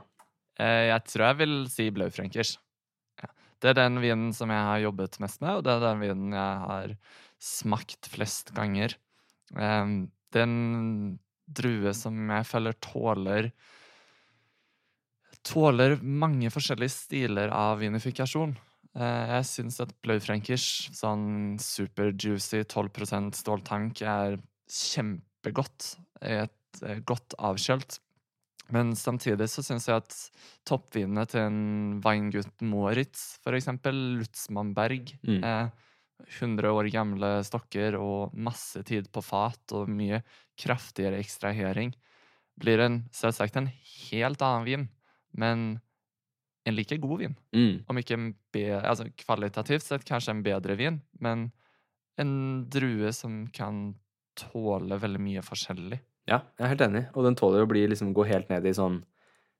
Eh, 0.60 0.88
Jeg 0.92 1.04
tror 1.10 1.26
jeg 1.28 1.38
vil 1.42 1.56
si 1.72 1.90
Blaufrenkers. 1.92 2.58
Ja. 3.22 3.30
Det 3.60 3.70
er 3.72 3.80
den 3.82 4.00
vinen 4.04 4.34
som 4.34 4.50
jeg 4.50 4.64
har 4.70 4.80
jobbet 4.84 5.20
mest 5.20 5.42
med, 5.42 5.58
og 5.58 5.64
det 5.64 5.72
er 5.74 5.80
den 5.88 6.00
vinen 6.04 6.32
jeg 6.36 6.68
har 6.68 6.96
smakt 7.42 8.08
flest 8.12 8.54
ganger. 8.54 8.96
Em, 9.56 10.12
Det 10.32 10.40
er 10.42 10.48
en 10.48 11.20
drue 11.52 11.94
som 11.94 12.16
jeg 12.30 12.46
føler 12.46 12.74
tåler 12.82 13.52
Tåler 15.44 15.98
mange 16.02 16.50
forskjellige 16.54 16.94
stiler 16.94 17.52
av 17.52 17.82
vinifikasjon. 17.84 18.56
Eh, 18.96 19.26
Jeg 19.38 19.46
syns 19.50 19.80
at 19.84 19.92
Blaufrenkers 20.06 20.90
sånn 20.96 21.58
superjuicy 21.60 22.64
12 22.64 23.32
ståltank 23.36 24.02
er 24.08 24.38
kjempegodt. 24.72 25.98
Et 26.22 26.84
eh, 26.86 27.00
godt 27.04 27.36
avkjølt. 27.40 28.00
Men 28.72 28.94
samtidig 28.96 29.50
så 29.52 29.62
syns 29.66 29.90
jeg 29.90 30.00
at 30.00 30.16
toppvinene 30.66 31.26
til 31.28 31.42
en 31.44 32.02
Weingut 32.06 32.62
Moritz, 32.64 33.38
for 33.44 33.54
eksempel, 33.58 33.94
Lutzmannberg, 34.22 35.12
Mm. 35.28 35.44
eh, 35.44 35.70
100 36.40 36.72
år 36.72 36.90
gamle 36.90 37.44
stokker 37.44 37.98
og 38.00 38.34
masse 38.34 38.82
tid 38.86 39.12
på 39.12 39.22
fat 39.22 39.74
og 39.74 39.90
mye 39.90 40.24
kraftigere 40.58 41.20
ekstrahering, 41.20 41.92
blir 42.58 42.80
en 42.80 43.10
selvsagt 43.12 43.58
en 43.58 43.68
helt 43.68 44.42
annen 44.42 44.64
vin, 44.66 44.90
men 45.38 45.80
en 46.66 46.76
like 46.78 46.98
god 47.04 47.20
vin. 47.20 47.36
Mm. 47.56 47.84
Om 47.92 48.00
ikke 48.00 48.16
en 48.18 48.30
bedre 48.56 48.82
altså 48.88 49.10
kvalitativt 49.20 49.84
sett 49.84 50.06
kanskje 50.08 50.32
en 50.38 50.44
bedre 50.46 50.78
vin, 50.80 51.02
men 51.20 51.50
en 52.22 52.34
drue 52.72 53.12
som 53.16 53.44
kan 53.52 53.96
tåle 54.40 54.98
veldig 55.02 55.20
mye 55.22 55.42
forskjellig. 55.46 56.00
Ja, 56.30 56.40
jeg 56.58 56.64
er 56.66 56.72
helt 56.72 56.86
enig. 56.86 57.04
Og 57.18 57.26
den 57.28 57.36
tåler 57.36 57.66
å 57.66 57.68
bli, 57.70 57.82
liksom, 57.92 58.14
gå 58.16 58.24
helt 58.30 58.48
ned 58.54 58.66
i 58.70 58.72
sånn 58.78 59.02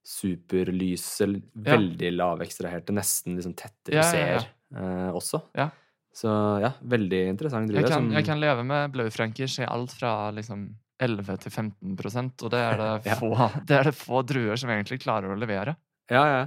superlyse, 0.04 1.26
Ja. 1.28 1.76
veldig 1.76 2.10
lavekstraherte, 2.16 2.92
nesten 2.92 3.36
liksom 3.36 3.54
tette 3.56 3.92
Ja, 3.92 4.04
ja, 4.14 4.26
ja. 4.26 4.42
eh, 4.76 5.10
også. 5.12 5.42
Ja. 5.54 5.70
Så 6.14 6.28
ja, 6.62 6.72
veldig 6.82 7.28
interessant 7.28 7.68
drue. 7.68 7.80
Jeg 7.82 8.12
jeg 8.12 8.24
kan 8.24 8.40
leve 8.40 8.62
med 8.64 8.92
Blaufrankers 8.92 9.58
i 9.58 9.64
alt 9.66 9.90
fra 9.92 10.30
liksom 10.30 10.76
11 11.00 11.36
til 11.42 11.50
15% 11.52 12.42
og 12.46 12.50
det 12.50 12.60
er 12.60 12.76
det, 12.78 12.90
Ja. 13.10 13.14
få, 13.18 13.30
det 13.66 13.78
er 13.78 13.84
det 13.90 13.94
få 13.98 14.22
druer 14.26 14.56
som 14.60 14.70
egentlig 14.70 15.00
klarer 15.02 15.32
å 15.34 15.38
levere. 15.38 15.76
Ja, 16.10 16.24
ja. 16.26 16.44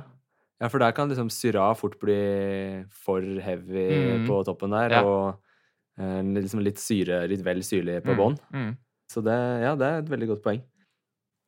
Ja, 0.61 0.67
for 0.69 0.79
der 0.81 0.91
kan 0.97 1.09
liksom 1.09 1.29
syra 1.29 1.67
fort 1.77 1.99
bli 2.01 2.83
for 2.89 3.21
heavy 3.21 3.87
Mm. 4.17 4.27
på 4.27 4.43
toppen 4.47 4.71
der, 4.73 4.89
Ja. 4.97 5.03
og 5.03 5.37
eh, 5.99 6.21
liksom 6.23 6.61
litt 6.63 6.77
syre, 6.79 7.27
litt 7.29 7.43
vel 7.45 7.59
syrlig 7.65 8.01
på 8.03 8.13
Mm, 8.13 8.17
bånn. 8.17 8.37
Mm. 8.53 8.77
Så 9.11 9.21
det, 9.23 9.37
ja, 9.63 9.75
det 9.75 9.85
er 9.87 9.99
et 9.99 10.09
veldig 10.09 10.27
godt 10.27 10.43
poeng. 10.43 10.61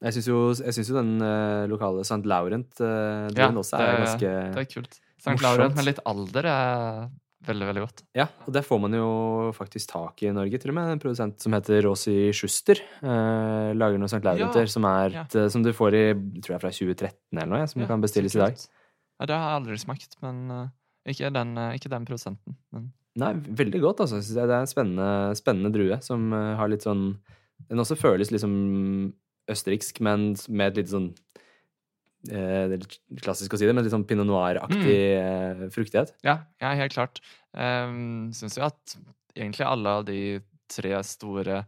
Jeg 0.01 0.13
syns 0.13 0.27
jo, 0.29 0.37
jo 0.53 0.95
den 0.95 1.21
eh, 1.21 1.67
lokale 1.67 2.01
St. 2.05 2.23
Laurent-druen 2.23 3.35
Ja, 3.35 3.49
også 3.51 3.77
er 3.79 3.85
det- 3.85 4.05
ganske 4.05 4.53
Det 4.53 4.61
er 4.61 4.73
kult. 4.73 4.99
St. 5.19 5.41
Laurent 5.43 5.75
med 5.75 5.85
litt 5.85 5.99
alder 6.05 6.45
er 6.45 7.09
veldig, 7.47 7.67
veldig 7.69 7.83
godt. 7.83 8.03
Ja, 8.17 8.25
og 8.45 8.53
det 8.55 8.63
får 8.67 8.81
man 8.83 8.95
jo 8.97 9.07
faktisk 9.55 9.91
tak 9.91 10.23
i 10.23 10.29
i 10.29 10.35
Norge, 10.35 10.59
til 10.61 10.73
og 10.73 10.77
med. 10.77 10.91
En 10.93 11.01
produsent 11.01 11.39
som 11.41 11.55
heter 11.55 11.83
Rossi 11.85 12.31
Schuster. 12.35 12.81
Eh, 12.99 13.71
lager 13.77 14.01
noe 14.01 14.09
St. 14.11 14.21
Laurenter 14.25 14.67
Ja, 14.67 14.73
som, 14.73 14.87
ja. 15.13 15.25
som 15.49 15.65
du 15.65 15.71
får 15.75 15.97
i 15.97 16.03
tror 16.43 16.55
jeg 16.55 16.63
fra 16.65 16.73
2013 16.75 17.15
eller 17.37 17.51
noe, 17.53 17.69
som 17.71 17.83
Ja, 17.83 17.89
kan 17.89 18.03
bestilles 18.03 18.35
i 18.35 18.43
dag. 18.43 18.59
Ja, 19.19 19.27
det 19.27 19.35
har 19.35 19.49
jeg 19.49 19.61
aldri 19.61 19.79
smakt, 19.81 20.15
men 20.23 20.45
uh, 20.51 20.67
ikke, 21.07 21.31
den, 21.35 21.57
uh, 21.59 21.73
ikke 21.75 21.91
den 21.91 22.07
produsenten. 22.07 22.55
Men 22.71 22.91
Nei, 23.19 23.33
veldig 23.35 23.81
godt, 23.83 24.03
altså. 24.05 24.21
Det 24.21 24.45
er 24.45 24.61
en 24.61 24.69
spennende, 24.69 25.35
spennende 25.35 25.73
drue 25.75 25.97
som 26.05 26.29
uh, 26.31 26.55
har 26.59 26.69
litt 26.71 26.85
sånn 26.85 27.17
Den 27.67 27.81
også 27.83 27.97
føles 27.99 28.29
liksom 28.31 28.53
østerriksk, 29.49 29.99
men 30.05 30.31
med 30.47 30.71
et 30.71 30.79
litt 30.79 30.91
sånn 30.91 31.09
eh, 31.11 31.28
Det 32.27 32.35
er 32.35 32.67
litt 32.73 32.97
klassisk 33.23 33.53
å 33.53 33.57
si 33.59 33.65
det, 33.65 33.73
men 33.73 33.83
litt 33.85 33.93
sånn 33.93 34.03
pinot 34.07 34.27
noir-aktig 34.27 34.97
mm. 35.15 35.69
fruktighet. 35.71 36.11
ja, 36.25 36.37
ja 36.59 36.73
helt 36.75 36.91
klart. 36.93 37.21
Um, 37.55 38.31
Syns 38.35 38.57
jo 38.59 38.63
at 38.67 38.97
egentlig 39.37 39.65
alle 39.65 39.89
av 40.01 40.05
de 40.09 40.41
tre 40.69 40.99
store 41.07 41.61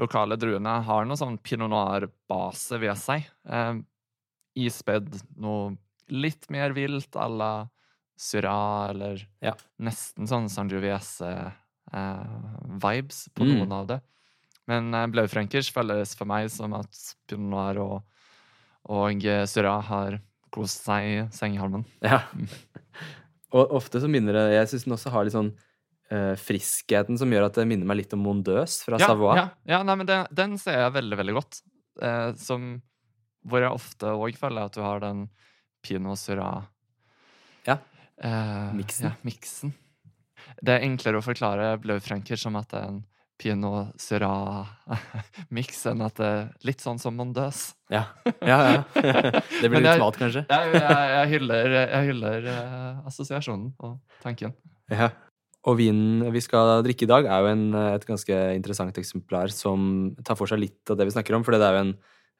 lokale 0.00 0.36
druene 0.40 0.78
har 0.86 1.04
noe 1.04 1.16
sånn 1.20 1.36
pinot 1.44 1.68
noir-base 1.70 2.78
ved 2.80 2.96
seg. 2.98 3.28
Um, 3.44 3.84
ispedd 4.56 5.20
noe 5.36 5.76
litt 6.10 6.48
mer 6.50 6.72
vilt 6.74 7.14
à 7.20 7.28
la 7.28 7.52
Syrah, 8.20 8.90
eller 8.90 9.22
Ja. 9.40 9.54
nesten 9.80 10.26
sånn 10.28 10.48
Sangiovese-vibes 10.52 13.28
på 13.34 13.44
Mm. 13.44 13.56
noen 13.58 13.72
av 13.72 13.86
det. 13.86 14.00
Men 14.66 14.94
uh, 14.94 15.06
blaufrenkers 15.06 15.70
føles 15.72 16.14
for 16.14 16.24
meg 16.26 16.50
som 16.50 16.74
at 16.74 17.14
pinot 17.28 17.50
noir 17.50 17.78
og, 17.78 18.02
og 18.88 19.24
eh, 19.26 19.44
Syrah 19.50 19.82
har 19.90 20.20
kost 20.54 20.84
seg 20.86 21.06
i 21.06 21.16
sengehalmen. 21.34 21.84
Ja. 22.04 22.22
Og 23.50 23.72
ofte 23.74 23.98
så 23.98 24.06
minner 24.06 24.36
det 24.36 24.42
Jeg 24.54 24.68
syns 24.70 24.84
den 24.86 24.94
også 24.94 25.10
har 25.10 25.24
litt 25.26 25.34
sånn 25.34 25.48
uh, 26.12 26.36
friskheten 26.38 27.18
som 27.18 27.32
gjør 27.34 27.48
at 27.48 27.56
det 27.58 27.64
minner 27.66 27.88
meg 27.90 27.98
litt 27.98 28.12
om 28.14 28.22
Mondeuse 28.22 28.84
fra 28.86 29.00
Savoie. 29.02 29.40
Ja, 29.40 29.46
ja 29.72 29.80
nei, 29.86 29.96
men 29.98 30.06
den, 30.06 30.28
den 30.30 30.54
ser 30.62 30.78
jeg 30.84 30.94
veldig, 30.94 31.18
veldig 31.18 31.34
godt. 31.34 31.58
Eh, 32.00 32.28
som, 32.38 32.68
hvor 33.42 33.64
jeg 33.64 33.74
ofte 33.74 34.12
òg 34.14 34.38
føler 34.38 34.70
at 34.70 34.76
du 34.78 34.84
har 34.84 35.02
den 35.02 35.24
Pinot 35.82 36.20
Syrah 36.20 36.68
Ja. 37.66 37.80
eh, 38.22 38.70
Miksen. 38.78 39.10
Ja, 39.10 39.12
miksen. 39.26 39.74
Det 40.62 40.76
er 40.76 40.86
enklere 40.86 41.18
å 41.18 41.24
forklare 41.24 41.74
Blaufranker 41.82 42.38
som 42.38 42.54
at 42.60 42.70
det 42.70 42.80
er 42.84 42.92
en 42.94 43.02
Pinot 43.40 43.94
Syrah-miks 44.00 45.80
enn 45.90 46.04
at 46.04 46.20
det 46.20 46.28
er 46.28 46.68
litt 46.68 46.84
sånn 46.84 47.00
som 47.00 47.16
Mondøs. 47.16 47.70
Ja, 47.92 48.04
ja. 48.44 48.58
ja. 48.60 48.84
Det 49.62 49.70
blir 49.70 49.80
litt 49.80 49.96
smalt, 49.96 50.20
kanskje. 50.20 50.44
Jeg, 50.50 50.76
jeg, 50.76 51.08
jeg 51.14 51.32
hyller, 51.32 51.74
jeg 51.80 52.12
hyller 52.12 52.52
uh, 52.52 53.08
assosiasjonen 53.08 53.72
og 53.80 53.98
tanken. 54.22 54.52
Ja. 54.92 55.10
Og 55.68 55.76
vinen 55.76 56.22
vi 56.32 56.40
skal 56.40 56.80
drikke 56.84 57.04
i 57.04 57.10
dag, 57.10 57.26
er 57.28 57.44
jo 57.44 57.50
en, 57.52 57.66
et 57.92 58.06
ganske 58.08 58.36
interessant 58.56 58.96
eksemplar 59.00 59.52
som 59.52 60.14
tar 60.24 60.38
for 60.38 60.48
seg 60.48 60.62
litt 60.62 60.92
av 60.92 60.96
det 60.96 61.08
vi 61.08 61.16
snakker 61.16 61.36
om. 61.36 61.44
For 61.44 61.56
det 61.56 61.66
er 61.66 61.76
jo 61.76 61.82
en, 61.84 61.92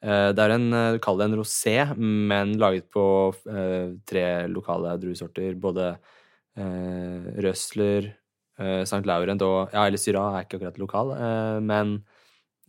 eh, 0.04 0.28
det 0.36 0.46
er 0.46 0.54
en 0.54 0.68
eh, 0.76 1.00
kall 1.04 1.20
det 1.20 1.28
en 1.28 1.36
rosé, 1.40 1.76
men 2.00 2.56
laget 2.60 2.88
på 2.92 3.04
uh, 3.32 3.92
tre 4.08 4.24
lokale 4.48 4.96
druesorter. 5.02 5.52
Både 5.60 5.92
uh, 6.00 7.28
Røsler, 7.44 8.08
eh, 8.60 8.82
St. 8.84 9.02
Laurent 9.08 9.42
og 9.42 9.72
Ja, 9.74 9.86
eller 9.88 9.98
Syrah 10.00 10.36
er 10.38 10.44
ikke 10.46 10.60
akkurat 10.60 10.78
lokal, 10.78 11.14
men 11.64 12.02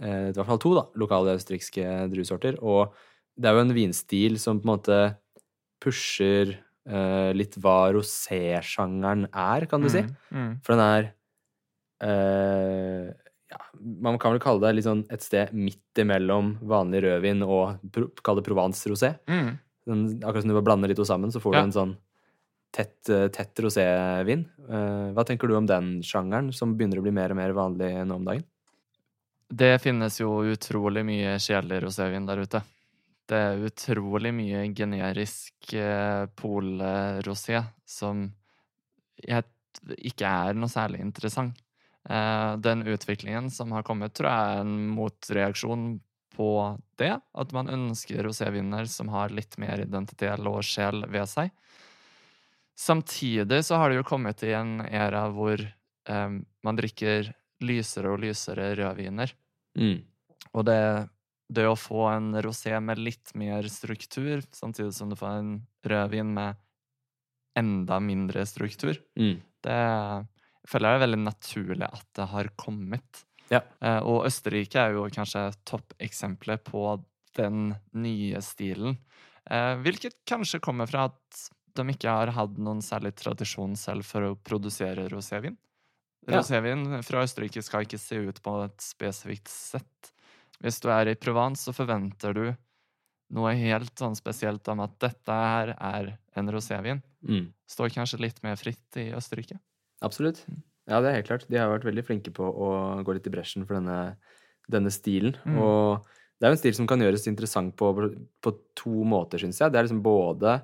men 0.01 0.09
er 0.09 0.29
i 0.31 0.33
hvert 0.33 0.47
fall 0.49 0.57
to 0.63 0.71
da, 0.73 0.81
lokale 0.97 1.35
østerrikske 1.37 1.83
druesorter. 2.09 2.55
Og 2.65 2.89
det 3.37 3.45
er 3.51 3.53
jo 3.53 3.61
en 3.67 3.73
vinstil 3.75 4.39
som 4.41 4.57
på 4.57 4.65
en 4.65 4.71
måte 4.73 4.97
pusher 5.83 6.55
eh, 6.89 7.29
litt 7.37 7.53
hva 7.61 7.91
rosé-sjangeren 7.93 9.27
er, 9.29 9.67
kan 9.69 9.81
du 9.85 9.89
si. 9.93 10.01
Mm, 10.01 10.39
mm. 10.39 10.51
For 10.65 10.73
den 10.73 10.81
er 10.87 11.11
eh, 12.01 13.11
ja, 13.51 13.59
Man 14.01 14.17
kan 14.21 14.33
vel 14.35 14.41
kalle 14.43 14.63
det 14.65 14.75
litt 14.79 14.87
sånn 14.87 15.03
et 15.11 15.21
sted 15.25 15.51
midt 15.53 16.01
imellom 16.01 16.55
vanlig 16.69 17.03
rødvin 17.05 17.43
og 17.45 17.81
pro, 17.93 18.07
kall 18.25 18.39
det 18.39 18.45
Provence-rosé. 18.47 19.13
Mm. 19.29 19.51
Den- 19.89 20.07
Akkurat 20.23 20.41
som 20.45 20.49
du 20.53 20.57
bare 20.57 20.67
blander 20.69 20.87
de 20.91 20.95
to 20.97 21.05
sammen, 21.05 21.31
så 21.33 21.41
får 21.43 21.53
du 21.53 21.59
en 21.65 21.71
sånn 21.77 21.93
tett, 22.71 23.09
eh, 23.09 23.27
tett 23.27 23.59
rosévin. 23.59 24.45
Eh, 24.69 25.11
hva 25.15 25.25
tenker 25.27 25.47
du 25.47 25.55
om 25.57 25.67
den 25.67 26.01
sjangeren, 26.03 26.51
som 26.53 26.75
begynner 26.77 27.01
å 27.01 27.05
bli 27.05 27.15
mer 27.15 27.31
og 27.31 27.39
mer 27.41 27.55
vanlig 27.57 27.91
nå 28.05 28.15
om 28.15 28.25
dagen? 28.25 28.43
Det 29.51 29.81
finnes 29.83 30.19
jo 30.21 30.43
utrolig 30.47 31.03
mye 31.05 31.35
kjedelig 31.39 31.81
rosévin 31.83 32.27
der 32.27 32.43
ute. 32.45 32.61
Det 33.27 33.37
er 33.37 33.65
utrolig 33.67 34.31
mye 34.35 34.63
generisk 34.75 35.73
eh, 35.73 36.27
polrosé 36.35 37.63
som 37.85 38.29
ikke 39.21 40.27
er 40.27 40.57
noe 40.57 40.71
særlig 40.71 41.03
interessant. 41.03 41.59
Eh, 42.09 42.57
den 42.57 42.83
utviklingen 42.87 43.51
som 43.51 43.71
har 43.71 43.83
kommet, 43.83 44.13
tror 44.13 44.29
jeg 44.31 44.55
er 44.55 44.63
en 44.63 44.87
motreaksjon 44.95 45.85
på 46.35 46.51
det. 46.97 47.13
At 47.33 47.53
man 47.53 47.69
ønsker 47.69 48.23
roséviner 48.25 48.87
som 48.89 49.11
har 49.13 49.33
litt 49.33 49.57
mer 49.61 49.83
identitet 49.83 50.41
og 50.47 50.63
sjel 50.65 51.05
ved 51.11 51.29
seg. 51.29 51.51
Samtidig 52.77 53.61
så 53.65 53.77
har 53.77 53.91
det 53.91 53.99
jo 53.99 54.07
kommet 54.07 54.41
i 54.47 54.53
en 54.57 54.79
æra 54.81 55.27
hvor 55.33 55.61
um, 56.09 56.41
man 56.65 56.79
drikker 56.79 57.33
lysere 57.61 58.13
og 58.13 58.21
lysere 58.23 58.71
rødviner. 58.79 59.33
Mm. 59.77 60.01
Og 60.57 60.65
det, 60.67 60.79
det 61.53 61.67
å 61.69 61.77
få 61.77 62.07
en 62.11 62.33
rosé 62.43 62.73
med 62.83 62.99
litt 62.99 63.33
mer 63.37 63.67
struktur, 63.71 64.41
samtidig 64.55 64.95
som 64.97 65.11
du 65.11 65.17
får 65.19 65.37
en 65.41 65.53
rødvin 65.87 66.33
med 66.35 66.59
enda 67.57 67.99
mindre 67.99 68.45
struktur, 68.47 68.97
Mm. 69.19 69.41
det 69.63 69.77
jeg 70.63 70.69
føler 70.69 70.89
jeg 70.89 70.97
er 70.99 71.05
veldig 71.05 71.21
naturlig 71.25 71.87
at 71.87 72.05
det 72.15 72.25
har 72.31 72.49
kommet. 72.55 73.23
Ja. 73.51 73.59
Eh, 73.81 73.99
og 74.07 74.27
Østerrike 74.29 74.79
er 74.79 74.93
jo 74.95 75.07
kanskje 75.11 75.49
toppeksempelet 75.67 76.63
på 76.63 76.83
den 77.35 77.73
nye 77.97 78.41
stilen. 78.45 78.97
Eh, 79.49 79.73
hvilket 79.81 80.21
kanskje 80.29 80.61
kommer 80.63 80.87
fra 80.87 81.09
at 81.09 81.41
de 81.77 81.85
ikke 81.93 82.11
har 82.11 82.31
hatt 82.35 82.57
noen 82.61 82.81
særlig 82.85 83.13
tradisjon 83.19 83.75
selv 83.79 84.07
for 84.07 84.31
å 84.31 84.37
produsere 84.37 85.07
rosévin. 85.11 85.57
Ja. 86.27 86.37
Rosévin 86.37 86.99
fra 87.05 87.23
Østerrike 87.25 87.63
skal 87.65 87.87
ikke 87.87 87.99
se 88.01 88.19
ut 88.27 88.41
på 88.45 88.57
et 88.65 88.83
spesifikt 88.83 89.49
sett. 89.51 90.11
Hvis 90.61 90.77
du 90.83 90.91
er 90.93 91.09
i 91.09 91.17
Provence, 91.17 91.65
så 91.65 91.73
forventer 91.73 92.37
du 92.37 92.43
noe 93.33 93.53
helt 93.57 93.93
sånn 93.97 94.17
spesielt 94.17 94.67
om 94.69 94.83
at 94.83 94.93
dette 95.01 95.37
her 95.37 95.73
er 95.77 96.11
en 96.37 96.51
rosévin. 96.53 97.01
Mm. 97.25 97.47
Står 97.69 97.93
kanskje 97.95 98.21
litt 98.21 98.41
mer 98.45 98.59
fritt 98.59 98.99
i 98.99 99.09
Østerrike. 99.15 99.57
Absolutt. 100.05 100.43
Ja, 100.89 100.99
det 101.01 101.09
er 101.09 101.19
helt 101.19 101.29
klart. 101.29 101.47
De 101.49 101.59
har 101.59 101.71
vært 101.71 101.87
veldig 101.87 102.03
flinke 102.05 102.33
på 102.35 102.45
å 102.45 102.69
gå 103.05 103.15
litt 103.15 103.29
i 103.29 103.33
bresjen 103.33 103.65
for 103.65 103.77
denne, 103.79 104.17
denne 104.71 104.91
stilen. 104.93 105.37
Mm. 105.45 105.57
Og 105.61 106.11
det 106.37 106.47
er 106.47 106.53
jo 106.53 106.57
en 106.57 106.61
stil 106.63 106.77
som 106.77 106.89
kan 106.89 107.01
gjøres 107.01 107.27
interessant 107.29 107.75
på, 107.77 107.91
på 108.41 108.53
to 108.77 109.05
måter, 109.07 109.41
syns 109.41 109.61
jeg. 109.61 109.71
Det 109.71 109.79
er 109.79 109.87
liksom 109.87 110.03
både 110.05 110.57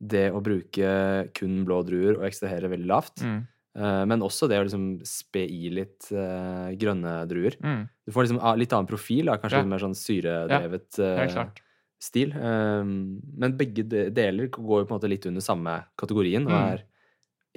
det 0.00 0.30
å 0.32 0.42
bruke 0.44 1.30
kun 1.34 1.64
blå 1.64 1.82
druer 1.86 2.18
og 2.18 2.24
ekstrahere 2.28 2.68
veldig 2.68 2.86
lavt, 2.90 3.22
Mm. 3.24 3.46
eh, 3.76 4.04
men 4.04 4.20
også 4.20 4.48
det 4.48 4.58
å 4.60 4.64
liksom 4.66 5.00
spe 5.06 5.44
i 5.48 5.70
litt 5.70 6.10
uh, 6.12 6.70
grønne 6.76 7.26
druer. 7.28 7.56
Mm. 7.62 7.88
Du 8.06 8.12
får 8.12 8.26
liksom 8.28 8.58
litt 8.58 8.72
annen 8.72 8.86
profil, 8.90 9.24
da. 9.26 9.38
kanskje 9.38 9.56
Ja. 9.58 9.62
litt 9.62 9.72
mer 9.72 9.78
sånn 9.78 9.94
syredrevet 9.96 10.98
eh, 10.98 11.16
Helt 11.26 11.62
stil. 11.98 12.32
Um, 12.36 13.20
men 13.38 13.56
begge 13.56 13.82
deler 13.88 14.48
går 14.52 14.82
jo 14.82 14.84
på 14.86 14.92
en 14.94 14.98
måte 15.00 15.08
litt 15.08 15.24
under 15.26 15.40
samme 15.40 15.84
kategorien 15.96 16.44
og 16.46 16.52
Mm. 16.52 16.72
er 16.74 16.82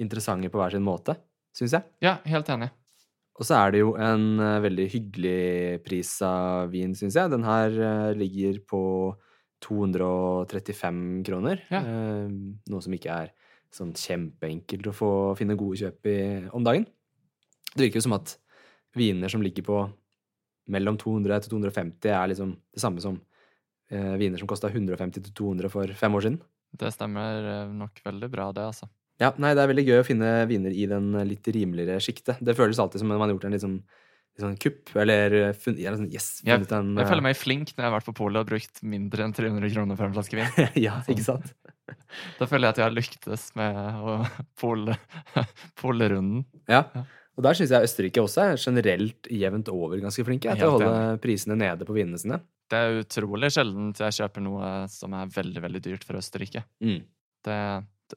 interessante 0.00 0.48
på 0.50 0.56
hver 0.58 0.70
sin 0.72 0.82
måte, 0.82 1.16
syns 1.54 1.72
jeg. 1.72 1.82
Ja, 2.00 2.16
helt 2.24 2.46
enig. 2.48 2.70
Og 3.38 3.44
så 3.46 3.54
er 3.56 3.70
det 3.72 3.80
jo 3.80 3.94
en 3.96 4.40
eh, 4.40 4.60
veldig 4.60 4.86
hyggelig 4.92 5.84
pris 5.84 6.22
av 6.22 6.70
vin, 6.70 6.92
syns 6.94 7.14
jeg. 7.14 7.30
Den 7.30 7.42
her 7.44 7.68
eh, 7.68 8.14
ligger 8.14 8.58
på 8.66 8.82
235 9.64 11.00
kroner. 11.26 11.62
Ja. 11.70 11.80
Eh, 11.80 12.28
noe 12.72 12.84
som 12.84 12.94
ikke 12.96 13.16
er 13.24 13.32
sånn 13.74 13.92
kjempeenkelt 13.94 14.88
å 14.90 14.96
få 14.96 15.10
finne 15.38 15.58
gode 15.58 15.78
kjøp 15.78 16.10
i 16.10 16.18
om 16.56 16.66
dagen. 16.66 16.86
Det 17.70 17.86
virker 17.86 18.00
jo 18.00 18.06
som 18.08 18.16
at 18.18 18.34
viner 18.98 19.30
som 19.30 19.42
ligger 19.44 19.66
på 19.66 19.82
mellom 20.70 20.96
200 20.98 21.44
til 21.44 21.54
250, 21.56 22.10
er 22.14 22.30
liksom 22.30 22.54
det 22.74 22.82
samme 22.82 23.02
som 23.02 23.18
eh, 23.90 24.16
viner 24.18 24.40
som 24.40 24.50
kosta 24.50 24.70
150 24.70 25.26
til 25.26 25.34
200 25.42 25.70
for 25.72 25.98
fem 25.98 26.16
år 26.16 26.26
siden. 26.26 26.40
Det 26.80 26.90
stemmer 26.94 27.46
eh, 27.52 27.72
nok 27.74 28.02
veldig 28.06 28.30
bra, 28.30 28.50
det, 28.54 28.66
altså. 28.72 28.90
Ja, 29.20 29.34
nei, 29.36 29.52
det 29.52 29.62
er 29.62 29.68
veldig 29.68 29.84
gøy 29.84 29.98
å 30.00 30.06
finne 30.06 30.28
viner 30.48 30.72
i 30.72 30.86
den 30.88 31.12
litt 31.28 31.48
rimeligere 31.52 32.00
sjiktet. 32.00 32.40
Det 32.40 32.56
føles 32.56 32.78
alltid 32.80 33.02
som 33.02 33.10
om 33.10 33.18
man 33.18 33.28
har 33.28 33.34
gjort 33.34 33.50
en 33.50 33.56
litt 33.56 33.64
sånn, 33.66 33.80
sånn 34.42 34.56
kupp, 34.60 34.92
eller 34.98 35.36
funnet, 35.58 35.82
ja, 35.84 35.92
sånn, 35.96 36.08
yes, 36.12 36.28
Jeg, 36.46 36.66
en 36.76 36.94
jeg 36.98 37.08
føler 37.10 37.26
meg 37.26 37.38
flink 37.38 37.72
når 37.74 37.84
jeg 37.84 37.88
har 37.88 37.96
vært 37.98 38.08
på 38.10 38.16
polet 38.20 38.40
og 38.42 38.50
brukt 38.50 38.82
mindre 38.86 39.26
enn 39.26 39.36
300 39.36 39.72
kroner 39.74 40.00
for 40.00 40.08
en 40.08 40.16
flaske 40.16 40.40
vin. 40.40 40.50
Ja, 40.86 41.00
ikke 41.10 41.26
sant? 41.26 41.52
Da 42.38 42.46
føler 42.46 42.68
jeg 42.68 42.74
at 42.74 42.78
jeg 42.80 42.86
har 42.86 42.94
lyktes 42.94 43.48
med 43.58 43.74
polerunden. 45.80 46.44
Ja. 46.70 46.84
Ja. 46.94 47.06
Og 47.38 47.44
der 47.46 47.56
syns 47.56 47.70
jeg 47.72 47.86
Østerrike 47.86 48.22
også 48.22 48.42
er 48.44 48.58
generelt 48.60 49.28
jevnt 49.32 49.70
over 49.72 50.00
ganske 50.02 50.24
flinke 50.26 50.52
til 50.58 50.66
å 50.66 50.74
holde 50.76 51.20
prisene 51.22 51.56
nede 51.56 51.86
på 51.88 51.94
vinene 51.96 52.18
sine. 52.20 52.40
Det 52.70 52.78
er 52.78 53.00
utrolig 53.00 53.48
sjelden 53.54 53.94
jeg 53.96 54.16
kjøper 54.18 54.44
noe 54.44 54.66
som 54.92 55.14
er 55.16 55.30
veldig, 55.32 55.62
veldig 55.64 55.82
dyrt 55.86 56.04
fra 56.06 56.20
Østerrike. 56.20 56.62
Mm. 56.84 57.00
Det, 57.46 57.56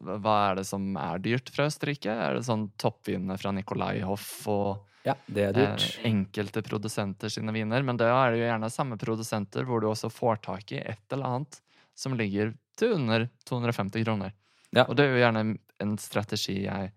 hva 0.01 0.37
er 0.49 0.61
det 0.61 0.65
som 0.69 0.95
er 0.99 1.21
dyrt 1.23 1.51
fra 1.53 1.67
Østerrike? 1.69 2.11
Er 2.11 2.37
det 2.37 2.47
sånn 2.47 2.69
toppvinene 2.79 3.37
fra 3.41 3.53
Nicolai 3.55 4.01
Hoff 4.05 4.47
og 4.51 4.89
Ja, 5.03 5.15
eh, 5.35 5.87
enkelte 6.07 6.63
produsenter 6.63 7.31
sine 7.33 7.53
viner? 7.55 7.83
Men 7.83 7.99
da 7.99 8.09
er 8.11 8.31
det 8.31 8.41
jo 8.41 8.47
gjerne 8.47 8.71
samme 8.73 8.97
produsenter 9.01 9.67
hvor 9.67 9.83
du 9.83 9.89
også 9.91 10.11
får 10.13 10.41
tak 10.47 10.75
i 10.75 10.81
et 10.81 11.15
eller 11.15 11.37
annet 11.37 11.59
som 11.95 12.15
ligger 12.17 12.55
til 12.79 12.95
under 12.95 13.27
250 13.45 14.05
kroner. 14.05 14.33
Ja. 14.73 14.87
Og 14.87 14.95
det 14.97 15.05
er 15.05 15.13
jo 15.13 15.21
gjerne 15.21 15.43
en 15.83 15.97
strategi 16.01 16.63
jeg 16.63 16.93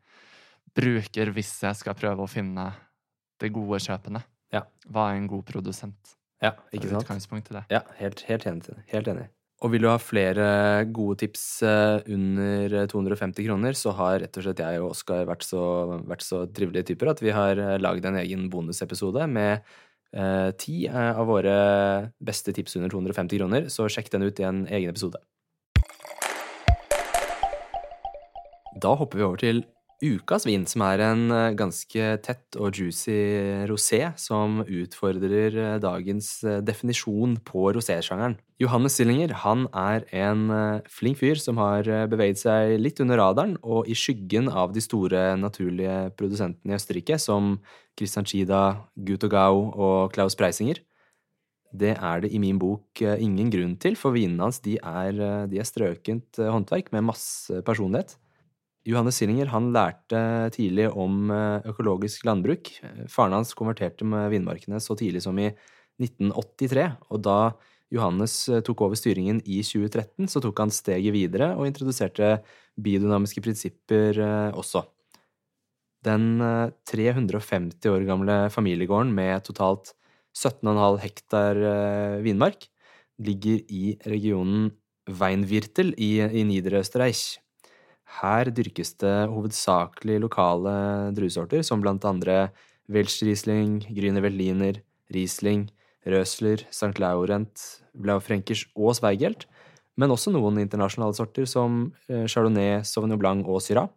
bruker 0.76 1.32
hvis 1.36 1.52
jeg 1.64 1.76
skal 1.76 1.96
prøve 1.98 2.24
å 2.24 2.30
finne 2.30 2.70
det 3.40 3.52
gode 3.52 3.80
kjøpene. 3.84 4.22
Ja. 4.54 4.64
Hva 4.88 5.10
er 5.10 5.20
en 5.20 5.28
god 5.30 5.44
produsent? 5.48 6.16
Ja, 6.42 6.52
ikke 6.72 6.88
sant? 6.92 7.08
Ja, 7.72 7.82
helt, 7.98 8.22
helt, 8.28 8.46
enig, 8.48 8.76
helt 8.92 9.08
enig. 9.08 9.28
Og 9.64 9.72
vil 9.72 9.86
du 9.86 9.88
ha 9.88 9.96
flere 9.96 10.46
gode 10.92 11.16
tips 11.22 11.44
eh, 11.64 12.02
under 12.12 12.74
250 12.92 13.46
kroner, 13.46 13.76
så 13.78 13.94
har 13.96 14.18
rett 14.20 14.36
og 14.36 14.44
slett 14.44 14.60
jeg 14.60 14.82
og 14.82 14.90
Oskar 14.92 15.24
vært, 15.28 15.46
vært 16.10 16.24
så 16.26 16.42
trivelige 16.52 16.90
typer 16.92 17.12
at 17.14 17.22
vi 17.24 17.32
har 17.32 17.56
lagd 17.56 17.84
laget 17.86 18.10
en 18.10 18.18
egen 18.20 18.50
bonusepisode 18.52 19.24
med 19.32 19.64
eh, 20.12 20.50
ti 20.60 20.82
eh, 20.90 21.08
av 21.08 21.24
våre 21.30 21.56
beste 22.20 22.52
tips 22.52 22.76
under 22.76 22.92
250 22.92 23.40
kroner, 23.40 23.70
så 23.72 23.88
sjekk 23.88 24.12
den 24.12 24.28
ut 24.28 24.42
i 24.42 24.46
en 24.48 24.66
egen 24.68 24.92
episode. 24.92 25.22
Da 28.76 28.92
hopper 28.92 29.22
vi 29.22 29.24
over 29.24 29.40
til 29.40 29.64
ukas 30.04 30.44
vin, 30.44 30.66
som 30.68 30.82
er 30.84 31.00
en 31.06 31.30
eh, 31.32 31.54
ganske 31.56 32.08
tett 32.24 32.56
og 32.60 32.76
juicy 32.76 33.16
rosé 33.68 34.02
som 34.20 34.60
utfordrer 34.62 35.56
eh, 35.56 35.76
dagens 35.80 36.28
eh, 36.44 36.60
definisjon 36.64 37.38
på 37.46 37.70
rosésjangeren. 37.76 38.36
Johannes 38.60 38.96
Stillinger 38.96 39.34
han 39.42 39.66
er 39.76 40.06
en 40.16 40.46
flink 40.88 41.18
fyr 41.20 41.36
som 41.36 41.58
har 41.60 41.84
beveget 42.08 42.40
seg 42.40 42.78
litt 42.80 43.02
under 43.04 43.20
radaren 43.20 43.58
og 43.60 43.84
i 43.84 43.92
skyggen 43.92 44.48
av 44.48 44.72
de 44.72 44.80
store 44.80 45.34
naturlige 45.36 46.14
produsentene 46.16 46.72
i 46.72 46.78
Østerrike, 46.78 47.18
som 47.20 47.58
Christian 48.00 48.24
Chida, 48.24 48.62
Guto 48.96 49.28
Gau 49.28 49.66
og 49.76 50.16
Klaus 50.16 50.38
Preisinger. 50.40 50.80
Det 51.76 51.98
er 51.98 52.24
det 52.24 52.32
i 52.32 52.40
min 52.40 52.56
bok 52.56 53.04
ingen 53.04 53.52
grunn 53.52 53.76
til, 53.76 54.00
for 54.00 54.16
vinene 54.16 54.48
hans 54.48 54.62
de 54.64 54.78
er, 54.80 55.20
de 55.52 55.60
er 55.60 55.68
strøkent 55.68 56.40
håndverk 56.40 56.88
med 56.96 57.10
masse 57.12 57.60
personlighet. 57.66 58.16
Johannes 58.86 59.18
Sillinger 59.18 59.50
han 59.50 59.72
lærte 59.74 60.18
tidlig 60.54 60.86
om 60.94 61.30
eh, 61.34 61.64
økologisk 61.72 62.26
landbruk. 62.28 62.70
Faren 63.10 63.34
hans 63.34 63.54
konverterte 63.58 64.06
med 64.06 64.30
Vindmarkene 64.30 64.78
så 64.82 64.94
tidlig 64.98 65.24
som 65.24 65.38
i 65.42 65.50
1983, 65.98 66.90
og 67.10 67.24
da 67.24 67.38
Johannes 67.92 68.34
eh, 68.50 68.62
tok 68.66 68.82
over 68.86 68.98
styringen 68.98 69.40
i 69.46 69.60
2013, 69.64 70.26
så 70.30 70.42
tok 70.42 70.64
han 70.64 70.74
steget 70.74 71.14
videre 71.14 71.52
og 71.56 71.68
introduserte 71.68 72.40
biodynamiske 72.82 73.42
prinsipper 73.44 74.18
eh, 74.22 74.56
også. 74.58 74.84
Den 76.06 76.42
eh, 76.42 76.74
350 76.90 77.92
år 77.92 78.06
gamle 78.08 78.38
familiegården 78.54 79.14
med 79.14 79.46
totalt 79.46 79.94
17,5 80.36 80.98
hektar 81.00 81.58
vinmark 82.20 82.66
ligger 83.24 83.62
i 83.72 83.94
regionen 84.04 84.66
Weinviertel 85.08 85.94
i, 85.96 86.18
i 86.20 86.42
Niederösterreich. 86.44 87.38
Her 88.20 88.48
dyrkes 88.54 88.94
det 89.02 89.14
hovedsakelig 89.32 90.20
lokale 90.22 90.76
druesorter, 91.16 91.64
som 91.66 91.82
blant 91.82 92.04
andre 92.06 92.50
Welsch-Riesling, 92.92 93.80
Grüner 93.96 94.22
Veltliner, 94.22 94.80
Riesling, 95.12 95.66
Røsler, 96.06 96.62
St. 96.70 96.94
Laurent, 97.02 97.66
Blaufränkers 97.98 98.66
og 98.76 98.94
Zweigelt, 98.98 99.46
men 99.96 100.12
også 100.12 100.30
noen 100.30 100.60
internasjonale 100.62 101.16
sorter 101.16 101.48
som 101.50 101.86
eh, 102.10 102.26
Chardonnay, 102.30 102.82
Sauvignon 102.86 103.20
Blanc 103.20 103.48
og 103.48 103.62
Syrah. 103.64 103.88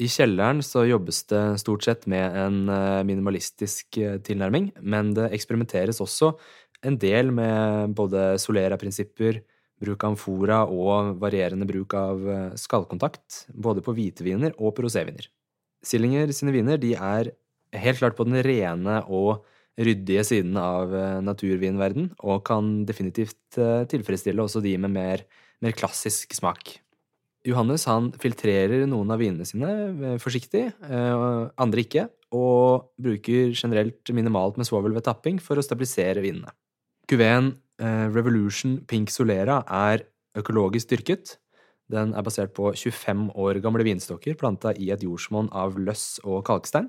I 0.00 0.08
kjelleren 0.10 0.62
så 0.66 0.82
jobbes 0.88 1.20
det 1.30 1.42
stort 1.62 1.84
sett 1.86 2.08
med 2.10 2.38
en 2.38 2.70
eh, 2.72 3.02
minimalistisk 3.06 3.98
eh, 4.00 4.16
tilnærming, 4.24 4.72
men 4.80 5.12
det 5.14 5.30
eksperimenteres 5.36 6.00
også 6.02 6.32
en 6.84 6.96
del 7.00 7.30
med 7.34 7.94
både 7.96 8.34
Solera-prinsipper, 8.40 9.42
bruk 9.84 10.04
av 10.04 10.14
amfora 10.14 10.60
og 10.66 11.14
varierende 11.22 11.66
bruk 11.68 11.94
av 11.98 12.28
eh, 12.28 12.52
skallkontakt, 12.60 13.44
både 13.54 13.84
på 13.84 13.94
hviteviner 13.96 14.54
og 14.58 14.80
roséviner. 14.84 15.28
Sillinger 15.84 16.32
sine 16.34 16.54
viner 16.54 16.80
er 16.94 17.34
helt 17.74 18.00
klart 18.00 18.16
på 18.18 18.26
den 18.28 18.40
rene 18.46 19.02
og 19.06 19.44
ryddige 19.80 20.24
siden 20.26 20.56
av 20.60 20.94
eh, 20.94 21.20
naturvinverden, 21.24 22.12
og 22.22 22.44
kan 22.48 22.84
definitivt 22.88 23.58
eh, 23.58 23.84
tilfredsstille 23.90 24.42
også 24.42 24.62
de 24.64 24.76
med 24.80 24.94
mer, 24.94 25.26
mer 25.64 25.76
klassisk 25.76 26.34
smak. 26.36 26.78
Johannes 27.44 27.84
han 27.84 28.08
filtrerer 28.16 28.86
noen 28.88 29.10
av 29.12 29.20
vinene 29.20 29.44
sine 29.44 30.16
forsiktig, 30.16 30.62
andre 30.80 31.82
ikke, 31.82 32.06
og 32.32 32.86
bruker 32.96 33.52
generelt 33.52 34.12
minimalt 34.16 34.56
med 34.56 34.64
svovel 34.64 34.94
ved 34.96 35.04
tapping 35.04 35.36
for 35.44 35.60
å 35.60 35.64
stabilisere 35.66 36.22
vinene. 36.24 36.54
Kuveen 37.04 37.52
Revolution 37.82 38.76
Pink 38.86 39.10
Solera 39.10 39.62
er 39.66 40.04
økologisk 40.38 40.92
dyrket. 40.92 41.38
Den 41.90 42.14
er 42.16 42.24
basert 42.24 42.54
på 42.56 42.70
25 42.72 43.32
år 43.34 43.58
gamle 43.64 43.84
vinstokker 43.84 44.36
planta 44.40 44.72
i 44.78 44.92
et 44.94 45.02
jordsmonn 45.04 45.50
av 45.52 45.76
løss 45.78 46.20
og 46.24 46.44
kalkstein. 46.46 46.88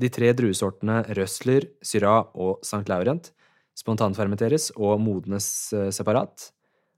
De 0.00 0.10
tre 0.10 0.32
druesortene 0.34 1.04
Røsler, 1.14 1.68
Syrah 1.84 2.32
og 2.34 2.64
St. 2.66 2.82
Laurent 2.90 3.30
spontanfermenteres 3.78 4.70
og 4.78 4.98
modnes 5.02 5.46
eh, 5.74 5.90
separat. 5.94 6.50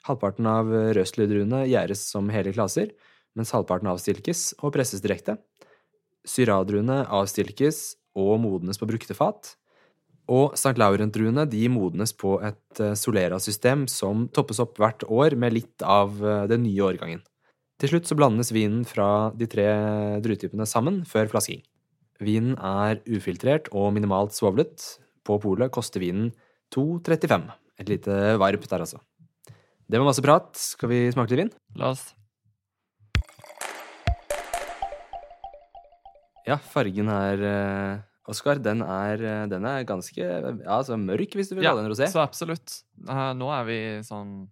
Halvparten 0.06 0.46
av 0.48 0.70
Røsler-druene 0.96 1.64
gjæres 1.66 2.04
som 2.12 2.30
hele 2.30 2.52
klaser, 2.54 2.92
mens 3.36 3.52
halvparten 3.52 3.90
avstilkes 3.90 4.52
og 4.62 4.72
presses 4.76 5.02
direkte. 5.04 5.36
Syrah-druene 6.26 7.02
avstilkes 7.12 7.96
og 8.16 8.36
modnes 8.42 8.78
på 8.80 8.88
brukte 8.88 9.16
fat. 9.18 9.56
Og 10.26 10.56
St. 10.58 10.74
Laurent-druene 10.80 11.44
de 11.46 11.62
modnes 11.70 12.12
på 12.18 12.36
et 12.42 12.82
eh, 12.82 12.96
Solera-system 12.98 13.86
som 13.90 14.26
toppes 14.34 14.58
opp 14.62 14.80
hvert 14.82 15.04
år 15.06 15.36
med 15.38 15.54
litt 15.54 15.84
av 15.86 16.18
eh, 16.18 16.44
den 16.50 16.64
nye 16.66 16.82
årgangen. 16.88 17.22
Til 17.78 17.92
slutt 17.92 18.08
så 18.08 18.16
blandes 18.18 18.50
vinen 18.56 18.82
fra 18.88 19.30
de 19.36 19.46
tre 19.50 19.66
druetypene 20.24 20.66
sammen 20.66 21.02
før 21.06 21.28
flasking. 21.30 21.60
Vinen 22.24 22.56
er 22.56 23.02
ufiltrert 23.04 23.68
og 23.76 23.92
minimalt 23.94 24.34
svovlet. 24.34 24.80
På 25.26 25.36
polet 25.42 25.70
koster 25.74 26.00
vinen 26.00 26.30
2,35. 26.74 27.50
Et 27.82 27.90
lite 27.92 28.36
varp 28.40 28.64
der, 28.66 28.86
altså. 28.86 29.02
Det 29.86 30.00
var 30.00 30.08
masse 30.08 30.24
prat. 30.24 30.48
Skal 30.56 30.90
vi 30.90 31.02
smake 31.12 31.34
litt 31.34 31.44
vin? 31.44 31.52
La 31.78 31.92
oss 31.92 32.08
Ja, 36.46 36.60
fargen 36.62 37.08
er 37.10 37.40
eh, 37.42 38.02
Oskar, 38.26 38.58
den 38.58 38.82
eh, 38.82 39.44
den 39.50 39.66
er 39.70 39.84
ganske 39.86 40.18
ja, 40.18 40.52
altså 40.78 40.98
mørk, 40.98 41.36
hvis 41.38 41.52
du 41.52 41.56
vil 41.56 41.66
Ja, 41.66 41.72
kalle 41.72 41.84
den 41.84 41.92
rosé. 41.92 42.08
så 42.10 42.24
absolutt. 42.24 42.80
Uh, 43.06 43.30
nå 43.38 43.50
er 43.54 43.66
vi 43.68 43.78
sånn 44.06 44.48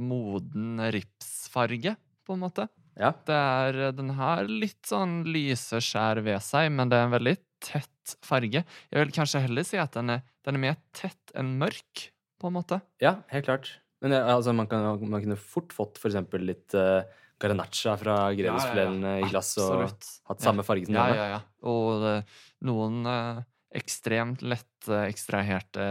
moden 0.00 0.80
ripsfarge, 0.94 1.96
på 2.24 2.36
en 2.36 2.40
måte. 2.40 2.68
Ja. 2.96 3.12
Det 3.26 3.36
er, 3.36 3.80
den 3.96 4.14
har 4.16 4.48
litt 4.48 4.80
sånn 4.88 5.22
lyse 5.28 5.80
skjær 5.84 6.22
ved 6.24 6.40
seg, 6.44 6.70
men 6.72 6.92
det 6.92 6.98
er 6.98 7.08
en 7.08 7.14
veldig 7.16 7.36
tett 7.62 8.16
farge. 8.24 8.64
Jeg 8.64 8.98
vil 8.98 9.14
kanskje 9.14 9.44
heller 9.44 9.66
si 9.66 9.78
at 9.80 9.94
den 9.96 10.16
er, 10.16 10.24
den 10.46 10.58
er 10.58 10.64
mer 10.66 10.80
tett 10.96 11.36
enn 11.38 11.54
mørk, 11.60 12.08
på 12.42 12.50
en 12.50 12.56
måte. 12.56 12.80
Ja, 13.02 13.20
helt 13.30 13.46
klart. 13.46 13.70
Men 14.02 14.16
eh, 14.16 14.32
altså, 14.34 14.54
man, 14.56 14.66
kan, 14.70 14.82
man 15.06 15.22
kunne 15.22 15.38
fort 15.38 15.72
fått 15.76 16.00
for 16.02 16.10
eksempel 16.10 16.42
litt 16.48 16.74
uh, 16.74 17.04
garnaccia 17.42 17.96
fra 18.00 18.16
grevesfilene 18.38 19.16
i 19.24 19.28
glass 19.30 19.52
og 19.62 19.84
hatt 19.90 20.42
samme 20.44 20.64
farge 20.66 20.86
som 20.88 20.94
Ja, 20.96 21.06
denne. 21.10 21.16
ja, 21.18 21.26
ja. 21.26 21.38
ja. 21.38 21.68
Og 21.72 22.06
eh, 22.08 22.36
noen 22.68 23.00
eh, 23.10 23.42
ekstremt 23.82 24.42
lett 24.46 24.88
eh, 24.88 25.06
ekstraherte 25.10 25.86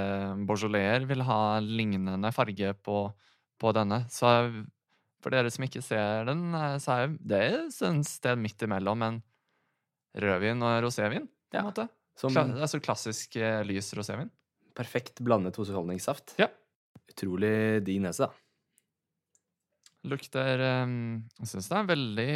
Beaujolais 0.48 1.06
vil 1.10 1.24
ha 1.28 1.40
lignende 1.64 2.32
farge 2.36 2.74
på, 2.86 3.02
på 3.62 3.74
denne. 3.78 4.04
Så 4.14 4.32
for 5.22 5.34
dere 5.36 5.52
som 5.54 5.66
ikke 5.68 5.84
ser 5.86 6.26
den, 6.32 6.48
eh, 6.58 6.78
så 6.82 6.96
er 7.04 7.16
det 7.20 7.42
et 7.70 8.06
sted 8.10 8.40
midt 8.42 8.64
imellom 8.66 9.04
en 9.06 9.20
rødvin 10.18 10.64
og 10.68 10.80
rosévin, 10.88 11.28
på 11.52 11.56
Ja, 11.60 11.62
en 11.66 11.70
måte. 11.72 11.88
Som 12.20 12.34
Kla 12.36 12.44
altså 12.66 12.80
klassisk 12.84 13.38
lys 13.66 13.94
rosévin. 13.98 14.30
perfekt 14.76 15.22
blandet 15.24 15.56
husholdningssaft. 15.60 16.36
Ja. 16.40 16.48
Utrolig 17.12 17.82
digg 17.88 18.02
nese, 18.04 18.28
da. 18.28 18.32
Lukter 20.08 20.60
eh, 20.66 20.96
Jeg 21.42 21.50
syns 21.52 21.70
det 21.70 21.76
er 21.78 21.84
en 21.84 21.92
veldig 21.92 22.32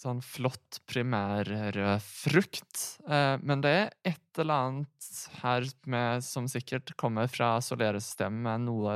sånn 0.00 0.20
flott 0.24 0.78
primærrød 0.88 2.00
frukt. 2.04 2.84
Eh, 3.04 3.36
men 3.44 3.60
det 3.64 3.72
er 3.76 3.90
et 4.14 4.40
eller 4.40 4.62
annet 4.70 5.08
her 5.42 5.66
med, 5.92 6.24
som 6.24 6.46
sikkert 6.48 6.94
kommer 7.00 7.28
fra 7.28 7.58
soleresystemet, 7.64 8.40
med 8.46 8.64
noe 8.68 8.94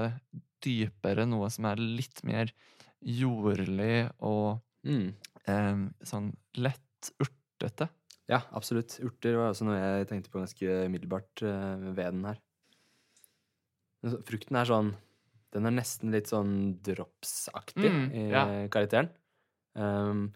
dypere, 0.64 1.26
noe 1.28 1.50
som 1.52 1.68
er 1.68 1.82
litt 1.82 2.22
mer 2.24 2.52
jordlig 3.04 4.06
og 4.24 4.62
Mm. 4.84 5.14
eh, 5.48 5.76
sånn 6.04 6.32
lett 6.56 7.12
urtete. 7.20 7.88
Ja, 8.28 8.40
absolutt. 8.56 8.96
Urter 9.04 9.36
var 9.36 9.50
også 9.52 9.64
noe 9.68 9.76
jeg 9.76 10.08
tenkte 10.08 10.32
på 10.32 10.40
ganske 10.40 10.78
umiddelbart 10.88 11.42
eh, 11.44 11.84
ved 11.92 12.12
den 12.16 12.24
her. 12.24 12.40
Frukten 14.24 14.56
er 14.60 14.68
sånn 14.68 14.90
Den 15.54 15.66
er 15.70 15.74
nesten 15.76 16.10
litt 16.14 16.26
sånn 16.30 16.54
dropsaktig 16.84 17.90
Mm, 17.90 18.06
i 18.12 18.24
ja. 18.32 18.44
karakteren. 18.74 19.08
Um, 19.74 20.32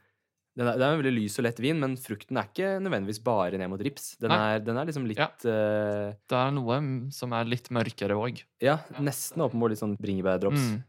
den 0.58 0.66
er, 0.66 0.74
det 0.78 0.82
er 0.82 0.92
en 0.96 0.98
veldig 1.02 1.14
lys 1.14 1.36
og 1.38 1.44
lett 1.46 1.60
vin, 1.62 1.78
men 1.78 1.94
frukten 2.00 2.38
er 2.40 2.48
ikke 2.50 2.70
nødvendigvis 2.82 3.20
bare 3.22 3.58
ned 3.60 3.70
mot 3.70 3.82
rips. 3.82 4.16
Den, 4.18 4.32
er, 4.34 4.58
den 4.66 4.76
er 4.80 4.88
liksom 4.88 5.06
litt 5.06 5.18
Ja. 5.20 5.28
uh, 5.46 6.14
Det 6.26 6.38
er 6.38 6.50
noe 6.56 6.78
som 7.14 7.32
er 7.36 7.44
litt 7.46 7.68
mørkere 7.70 8.16
òg. 8.18 8.42
Ja, 8.62 8.78
nesten 8.98 9.42
åpenbart 9.44 9.70
litt 9.74 9.82
sånn 9.82 9.98
bringebærdrops. 9.98 10.64
Mm. 10.72 10.80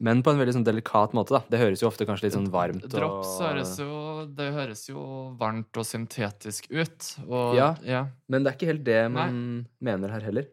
Men 0.00 0.22
på 0.24 0.32
en 0.32 0.38
veldig 0.40 0.54
sånn 0.56 0.64
delikat 0.64 1.12
måte, 1.12 1.34
da. 1.36 1.42
Det 1.52 1.58
høres 1.60 1.82
jo 1.82 1.88
ofte 1.90 2.06
kanskje 2.08 2.24
litt 2.30 2.32
sånn 2.38 2.48
varmt 2.48 2.86
Drops 2.88 3.34
høres 3.42 3.74
jo 3.82 4.24
Det 4.32 4.46
høres 4.54 4.86
jo 4.88 5.02
varmt 5.36 5.76
og 5.76 5.84
syntetisk 5.84 6.70
ut. 6.72 7.10
Og, 7.28 7.54
Ja. 7.58 7.74
ja. 7.84 8.06
Men 8.26 8.42
det 8.42 8.48
er 8.54 8.56
ikke 8.56 8.70
helt 8.72 8.84
det 8.84 9.02
man 9.12 9.66
mener 9.84 10.08
her 10.08 10.20
heller. 10.24 10.46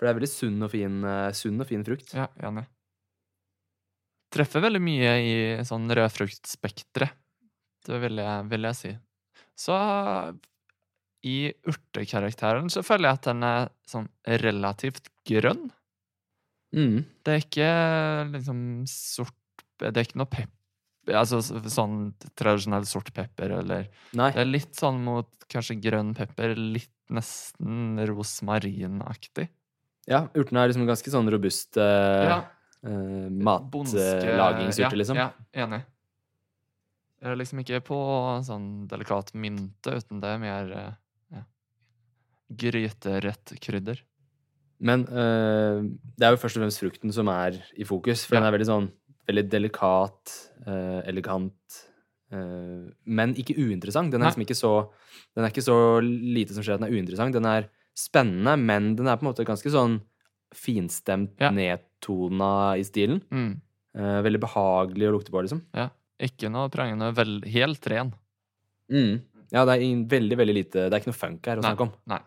For 0.00 0.08
det 0.08 0.14
er 0.14 0.16
veldig 0.16 0.32
sunn 0.32 0.62
og 0.64 0.70
fin, 0.72 0.94
eh, 1.04 1.30
sunn 1.36 1.60
og 1.60 1.66
fin 1.68 1.82
frukt. 1.84 2.14
Ja, 2.16 2.30
enig. 2.40 2.62
Treffer 4.32 4.62
veldig 4.64 4.80
mye 4.80 5.10
i 5.20 5.34
sånn 5.68 5.90
rødfruktspekteret. 5.92 7.18
Det 7.84 7.98
vil 8.00 8.22
jeg, 8.22 8.46
vil 8.48 8.68
jeg 8.68 8.78
si. 8.78 8.92
Så 9.60 9.76
i 11.28 11.52
urtekarakteren 11.68 12.72
så 12.72 12.80
føler 12.86 13.10
jeg 13.10 13.18
at 13.18 13.28
den 13.28 13.44
er 13.44 13.68
sånn 13.92 14.08
relativt 14.40 15.12
grønn. 15.28 15.68
Mm. 16.72 17.04
Det 17.20 17.34
er 17.34 17.44
ikke 17.44 17.70
liksom 18.30 18.58
sort 18.86 19.36
Det 19.80 19.90
er 19.90 20.04
ikke 20.06 20.20
noe 20.20 20.30
pepper 20.30 21.16
Altså 21.18 21.40
sånn 21.42 22.12
tradisjonell 22.38 22.84
sort 22.86 23.10
pepper, 23.16 23.56
eller 23.58 23.88
Nei. 24.14 24.28
Det 24.30 24.44
er 24.44 24.48
litt 24.48 24.78
sånn 24.78 25.00
mot 25.02 25.28
kanskje 25.50 25.80
grønn 25.82 26.12
pepper, 26.14 26.54
litt 26.54 26.92
nesten 27.10 27.98
rosmarinaktig. 28.06 29.48
Ja, 30.08 30.28
urtene 30.34 30.62
er 30.64 30.68
liksom 30.72 30.86
ganske 30.88 31.10
sånn 31.12 31.28
robuste 31.30 31.84
Ja. 31.84 32.38
uh, 32.86 33.28
matlagingsurte, 33.30 34.36
matlagingsurter, 34.38 34.96
liksom. 34.96 35.16
Ja, 35.16 35.32
enig. 35.54 35.82
Liksom 37.20 37.60
ikke 37.60 37.82
på 37.84 37.98
sånn 38.46 38.86
delikat 38.88 39.34
mynte, 39.36 39.98
uten 40.00 40.20
det 40.22 40.28
er 40.32 40.38
mer 40.40 40.70
eh, 40.72 40.92
ja, 41.36 41.42
gryterett 42.48 43.52
krydder. 43.60 44.00
Men 44.80 45.02
eh, 45.04 45.82
det 46.16 46.24
er 46.26 46.32
jo 46.32 46.40
først 46.40 46.56
og 46.56 46.64
fremst 46.64 46.80
frukten 46.80 47.12
som 47.12 47.28
er 47.28 47.58
i 47.76 47.84
fokus, 47.84 48.24
for 48.24 48.36
Ja. 48.38 48.40
den 48.40 48.48
er 48.48 48.56
veldig 48.56 48.70
sånn 48.70 48.88
veldig 49.28 49.44
delikat, 49.52 50.32
eh, 50.66 51.02
elegant, 51.12 51.76
eh, 52.32 52.88
men 53.04 53.34
ikke 53.36 53.54
uinteressant. 53.60 54.10
Den 54.10 54.22
er 54.22 54.24
Nei. 54.24 54.32
liksom 54.32 54.46
ikke 54.48 54.56
så 54.58 54.72
Den 55.36 55.44
er 55.44 55.50
ikke 55.52 55.62
så 55.62 56.00
lite 56.02 56.54
som 56.56 56.64
skjer 56.64 56.74
at 56.74 56.80
den 56.80 56.88
er 56.88 56.96
uinteressant. 56.96 57.32
Den 57.32 57.44
er 57.46 57.68
spennende, 57.96 58.56
men 58.58 58.94
den 58.96 59.08
er 59.10 59.16
på 59.20 59.26
en 59.26 59.30
måte 59.32 59.44
ganske 59.48 59.70
sånn 59.72 60.00
finstemt, 60.56 61.36
Ja. 61.40 61.50
nedtona 61.54 62.76
i 62.78 62.84
stilen. 62.86 63.22
Mm, 63.30 63.60
Eh, 63.90 64.20
veldig 64.22 64.38
behagelig 64.38 65.08
å 65.08 65.12
lukte 65.16 65.32
på, 65.34 65.40
liksom. 65.42 65.64
ja. 65.74 65.88
Ikke 66.22 66.46
noe 66.48 66.68
prangende, 66.70 67.08
vel, 67.16 67.40
helt 67.50 67.86
ren. 67.90 68.12
Mm. 68.92 69.16
Ja, 69.50 69.64
det 69.64 69.74
er 69.82 70.04
veldig, 70.06 70.36
veldig 70.38 70.54
lite 70.54 70.84
Det 70.86 70.92
er 70.94 71.00
ikke 71.00 71.10
noe 71.10 71.18
funk 71.18 71.46
her 71.50 71.58
å 71.58 71.62
snakke 71.64 71.80
om. 71.88 71.90
Nei. 72.06 72.20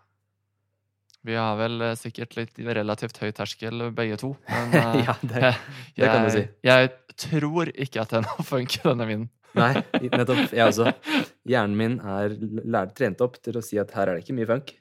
Vi 1.23 1.35
har 1.39 1.55
vel 1.55 1.81
eh, 1.81 1.93
sikkert 1.95 2.35
litt 2.35 2.57
relativt 2.57 3.15
høy 3.23 3.31
terskel, 3.31 3.85
begge 3.95 4.17
to. 4.19 4.33
Men 4.49 4.73
eh, 4.75 5.05
ja, 5.05 5.15
det, 5.23 5.41
jeg, 5.45 5.55
det 5.95 6.09
kan 6.11 6.25
du 6.27 6.31
si. 6.35 6.43
jeg 6.67 6.91
tror 7.29 7.71
ikke 7.71 8.01
at 8.03 8.11
er 8.19 8.25
noe 8.27 8.43
funk 8.43 8.75
denne 8.83 9.07
vinen. 9.07 9.29
Nei, 9.61 9.71
nettopp. 10.11 10.51
Jeg 10.51 10.65
også. 10.67 10.91
Hjernen 11.47 11.77
min 11.79 11.99
er 12.01 12.35
lært, 12.65 12.91
trent 12.97 13.21
opp 13.23 13.39
til 13.45 13.55
å 13.55 13.63
si 13.63 13.79
at 13.79 13.91
her 13.95 14.09
er 14.11 14.17
det 14.19 14.25
ikke 14.25 14.35
mye 14.35 14.49
funk, 14.51 14.73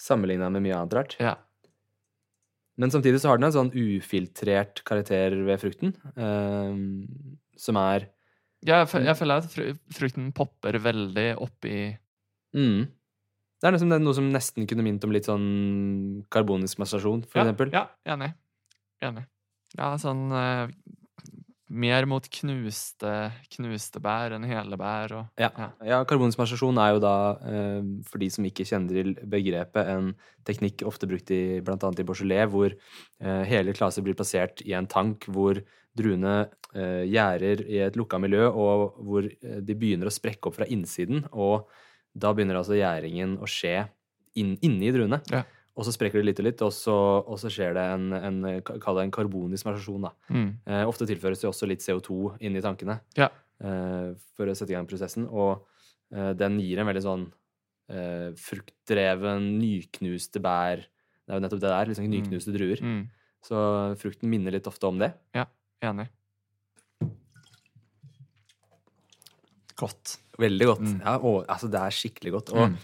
sammenligna 0.00 0.50
med 0.52 0.64
mye 0.64 0.78
annet 0.78 0.96
rart. 0.96 1.16
Ja. 1.22 1.36
Men 2.80 2.90
samtidig 2.90 3.20
så 3.22 3.30
har 3.30 3.38
den 3.38 3.48
en 3.48 3.54
sånn 3.54 3.70
ufiltrert 3.70 4.82
karakter 4.86 5.36
ved 5.46 5.62
frukten, 5.62 5.94
ehm, 6.18 7.06
som 7.56 7.78
er 7.78 8.10
Jeg, 8.64 8.88
jeg 8.88 9.16
føler 9.18 9.42
at 9.42 9.56
frukten 9.92 10.30
popper 10.34 10.78
veldig 10.80 11.26
opp 11.36 11.66
i 11.68 11.92
mm, 12.56 12.86
Det 13.60 13.68
er 13.68 13.76
det 13.76 13.82
er 13.84 14.00
noe 14.00 14.16
som 14.16 14.30
nesten 14.32 14.66
kunne 14.66 14.82
minnet 14.82 15.04
om 15.04 15.12
litt 15.12 15.28
sånn 15.28 16.24
karbonisk 16.32 16.80
massasjon, 16.80 17.22
for 17.28 17.40
ja, 17.40 17.44
eksempel. 17.44 17.70
Ja, 17.76 17.86
enig. 18.08 18.32
Enig. 19.04 19.26
Ja, 19.78 19.94
sånn 20.00 20.26
eh, 20.34 20.72
Mer 21.74 22.06
mot 22.06 22.26
knuste, 22.38 23.12
knuste 23.56 24.00
bær 24.02 24.36
enn 24.36 24.46
hele 24.46 24.78
bær 24.78 25.14
og 25.18 25.40
Ja. 25.40 25.50
Ja. 25.58 25.68
ja, 25.82 26.00
karbonisk 26.06 26.38
er 26.38 26.90
jo 26.94 27.00
da, 27.02 27.14
eh, 27.42 27.80
for 28.06 28.22
de 28.22 28.28
som 28.30 28.44
ikke 28.46 28.66
kjenner 28.68 28.94
til 28.94 29.14
begrepet, 29.26 29.88
en 29.90 30.12
teknikk 30.46 30.84
ofte 30.86 31.08
brukt 31.10 31.30
i 31.34 31.60
bl.a. 31.60 31.76
i 31.76 32.06
Beaujolais, 32.06 32.46
hvor 32.50 32.70
eh, 32.70 33.42
hele 33.50 33.74
klaser 33.74 34.02
blir 34.06 34.14
plassert 34.14 34.62
i 34.62 34.76
en 34.78 34.86
tank 34.86 35.26
hvor 35.26 35.58
druene 35.94 36.48
gjerder 36.74 37.06
gjærer 37.06 37.60
i 37.70 37.80
et 37.86 37.96
lukka 37.98 38.18
miljø, 38.18 38.48
og 38.50 38.96
hvor 38.98 39.26
eh, 39.26 39.60
de 39.62 39.76
begynner 39.78 40.10
å 40.10 40.14
sprekke 40.14 40.50
opp 40.50 40.58
fra 40.58 40.66
innsiden. 40.66 41.24
Og 41.32 41.68
da 42.14 42.32
begynner 42.34 42.58
altså 42.58 42.78
gjæringen 42.78 43.38
å 43.42 43.50
skje 43.50 43.84
inn, 44.38 44.56
inni 44.62 44.90
druene. 44.94 45.20
Ja. 45.30 45.44
Og 45.74 45.86
så 45.86 45.90
sprekker 45.94 46.20
det 46.22 46.28
litt 46.28 46.40
og 46.40 46.46
litt, 46.46 46.60
og 46.62 46.70
så, 46.74 46.94
og 47.26 47.38
så 47.42 47.50
skjer 47.50 47.74
det 47.74 47.82
en, 47.96 48.12
en, 48.14 48.36
kall 48.62 49.00
det 49.00 49.08
en 49.08 49.14
karbonisk 49.14 49.66
mm. 49.66 50.50
Eh, 50.70 50.84
ofte 50.86 51.06
tilføres 51.10 51.42
det 51.42 51.48
også 51.50 51.66
litt 51.66 51.82
CO2 51.82 52.36
inn 52.46 52.54
i 52.54 52.62
tankene 52.62 53.00
Ja. 53.18 53.28
eh, 53.58 54.14
for 54.36 54.46
å 54.46 54.54
sette 54.54 54.70
i 54.70 54.76
gang 54.76 54.86
prosessen. 54.86 55.26
Og 55.26 55.66
eh, 56.14 56.30
den 56.38 56.60
gir 56.62 56.78
en 56.78 56.86
veldig 56.86 57.02
sånn 57.02 57.26
eh, 57.90 58.30
fruktdreven, 58.38 59.50
nyknuste 59.58 60.38
bær. 60.44 60.86
Det 61.24 61.32
er 61.32 61.40
jo 61.40 61.44
nettopp 61.48 61.64
det 61.64 61.72
der. 61.74 61.90
liksom 61.90 62.10
Nyknuste 62.12 62.54
druer. 62.54 62.80
Mm. 62.84 63.02
Så 63.44 63.58
frukten 63.98 64.30
minner 64.30 64.54
litt 64.54 64.70
ofte 64.70 64.86
om 64.86 65.02
det. 65.02 65.10
Ja, 65.34 65.48
Enig. 65.84 66.06
Godt. 69.74 70.20
Veldig 70.38 70.66
godt. 70.70 70.86
Mm. 70.86 71.00
Ja, 71.02 71.16
og, 71.18 71.40
altså, 71.50 71.68
det 71.70 71.80
er 71.82 71.94
skikkelig 71.94 72.32
godt. 72.38 72.54
Og 72.54 72.70
Mm. 72.70 72.78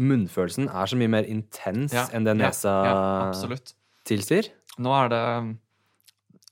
Munnfølelsen 0.00 0.70
er 0.70 0.88
så 0.88 0.98
mye 0.98 1.10
mer 1.12 1.28
intens 1.28 1.92
Ja, 1.92 2.06
enn 2.16 2.24
det 2.24 2.36
nesa 2.38 2.72
Ja, 2.86 2.96
tilsier. 4.08 4.48
Nå 4.80 4.92
er 4.96 5.12
det 5.12 5.24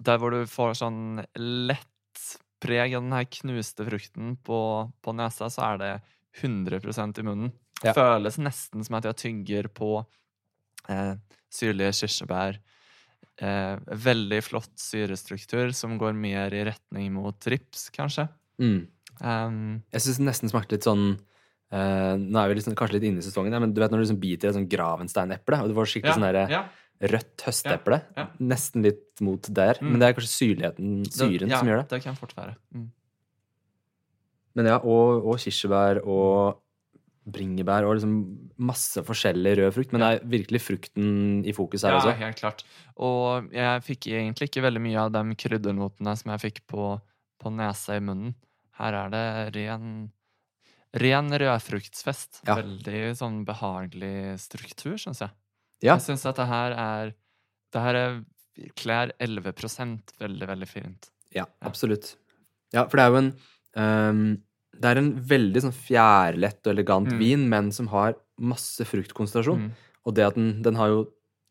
der 0.01 0.21
hvor 0.21 0.33
du 0.33 0.45
får 0.49 0.79
sånn 0.81 1.23
lett 1.41 1.87
preg 2.61 2.95
av 2.97 3.05
den 3.05 3.15
her 3.17 3.27
knuste 3.33 3.87
frukten 3.89 4.35
på, 4.45 4.61
på 5.01 5.15
nesa, 5.17 5.49
så 5.53 5.73
er 5.73 5.81
det 5.81 5.93
100 6.41 6.81
i 7.21 7.27
munnen. 7.27 7.53
Ja. 7.85 7.95
Føles 7.97 8.37
nesten 8.41 8.85
som 8.85 8.99
at 8.99 9.09
jeg 9.09 9.21
tygger 9.23 9.71
på 9.73 10.03
eh, 10.93 11.15
syrlige 11.53 11.95
kirsebær. 12.03 12.61
Eh, 13.41 13.77
veldig 14.05 14.43
flott 14.45 14.73
syrestruktur 14.81 15.73
som 15.77 15.97
går 16.01 16.13
mer 16.17 16.53
i 16.53 16.65
retning 16.69 17.09
mot 17.17 17.49
rips, 17.49 17.89
kanskje. 17.95 18.29
Mm. 18.61 18.83
Um, 19.21 19.83
Jeg 19.93 20.05
syns 20.05 20.21
det 20.21 20.29
nesten 20.29 20.53
smakte 20.53 20.77
litt 20.77 20.89
sånn 20.89 21.15
eh, 21.73 22.13
Nå 22.21 22.43
er 22.43 22.53
vi 22.53 22.59
liksom, 22.59 22.77
kanskje 22.79 22.99
litt 22.99 23.09
inne 23.11 23.23
i 23.23 23.27
sesongen, 23.27 23.55
ja, 23.55 23.63
men 23.63 23.75
du 23.75 23.81
vet 23.83 23.93
når 23.93 24.03
du 24.03 24.07
liksom 24.07 24.21
biter 24.23 24.49
i 24.49 24.53
et 24.53 24.59
sånn 24.59 24.71
gravensteineple, 24.71 25.63
og 25.65 25.73
du 25.73 25.77
får 25.79 25.93
skikkelig 25.95 26.17
sånn 26.19 26.29
derre 26.29 26.47
ja. 26.53 26.63
rødt 27.15 27.45
høsteple. 27.49 28.01
Ja, 28.15 28.25
ja. 28.25 28.47
Nesten 28.55 28.87
litt 28.87 29.25
mot 29.25 29.53
der. 29.61 29.83
Mm. 29.83 29.93
Men 29.93 30.03
det 30.03 30.09
er 30.09 30.17
kanskje 30.19 30.33
syrligheten, 30.33 30.97
syren, 31.11 31.53
ja, 31.53 31.61
som 31.61 31.71
gjør 31.71 31.83
det. 31.83 31.91
Det 31.95 32.03
kan 32.07 32.19
fort 32.19 32.35
være. 32.39 32.57
Mm. 32.77 32.89
Men 34.59 34.73
ja, 34.73 34.81
og, 34.83 35.23
og 35.31 35.39
kirsebær 35.41 36.03
og 36.03 36.59
bringebær 37.31 37.87
og 37.87 37.99
liksom 37.99 38.15
masse 38.65 39.03
forskjellig 39.07 39.57
rød 39.61 39.75
frukt. 39.77 39.93
Men 39.95 40.03
det 40.03 40.11
er 40.11 40.31
virkelig 40.35 40.63
frukten 40.65 41.11
i 41.47 41.55
fokus 41.57 41.85
her 41.87 41.95
Ja, 41.95 42.01
også. 42.01 42.17
helt 42.19 42.41
klart. 42.41 42.65
Og 42.97 43.51
jeg 43.55 43.85
fikk 43.87 44.09
egentlig 44.11 44.51
ikke 44.51 44.65
veldig 44.67 44.83
mye 44.83 45.05
av 45.05 45.13
de 45.15 45.37
kryddernotene 45.39 46.17
som 46.17 46.33
jeg 46.35 46.45
fikk 46.47 46.63
på, 46.71 46.95
på 47.41 47.53
nesa 47.55 47.99
i 47.99 48.05
munnen. 48.05 48.35
Her 48.81 48.97
er 49.05 49.13
det 49.13 49.27
ren, 49.59 50.11
ren 50.95 51.31
rødfruktsfest. 51.31 52.41
Ja. 52.49 52.57
Veldig 52.59 53.15
sånn 53.19 53.45
behagelig 53.47 54.39
struktur, 54.43 54.97
syns 54.99 55.21
jeg. 55.23 55.31
Ja. 55.83 55.95
Jeg 55.97 56.05
syns 56.09 56.27
at 56.29 56.37
det 56.37 56.47
her 56.51 56.73
er 56.77 57.13
Det 57.73 57.81
her 57.81 57.95
er 57.95 58.17
klær 58.77 59.13
11 59.23 59.53
veldig, 60.19 60.47
veldig 60.49 60.69
fint. 60.69 61.11
Ja, 61.33 61.45
absolutt. 61.63 62.17
Ja, 62.75 62.85
for 62.91 62.99
det 62.99 63.05
er 63.05 63.11
jo 63.11 63.17
en 63.21 63.31
um, 63.79 64.43
Det 64.75 64.91
er 64.91 64.99
en 64.99 65.13
veldig 65.31 65.63
sånn 65.63 65.77
fjærlett 65.77 66.67
og 66.67 66.73
elegant 66.75 67.09
Mm. 67.13 67.19
vin, 67.19 67.49
men 67.49 67.71
som 67.73 67.87
har 67.89 68.15
masse 68.39 68.85
fruktkonsentrasjon. 68.85 69.69
Mm. 69.69 69.73
Og 70.07 70.15
det 70.15 70.25
at 70.27 70.35
den, 70.35 70.63
den 70.63 70.75
har 70.77 70.89
jo 70.89 71.01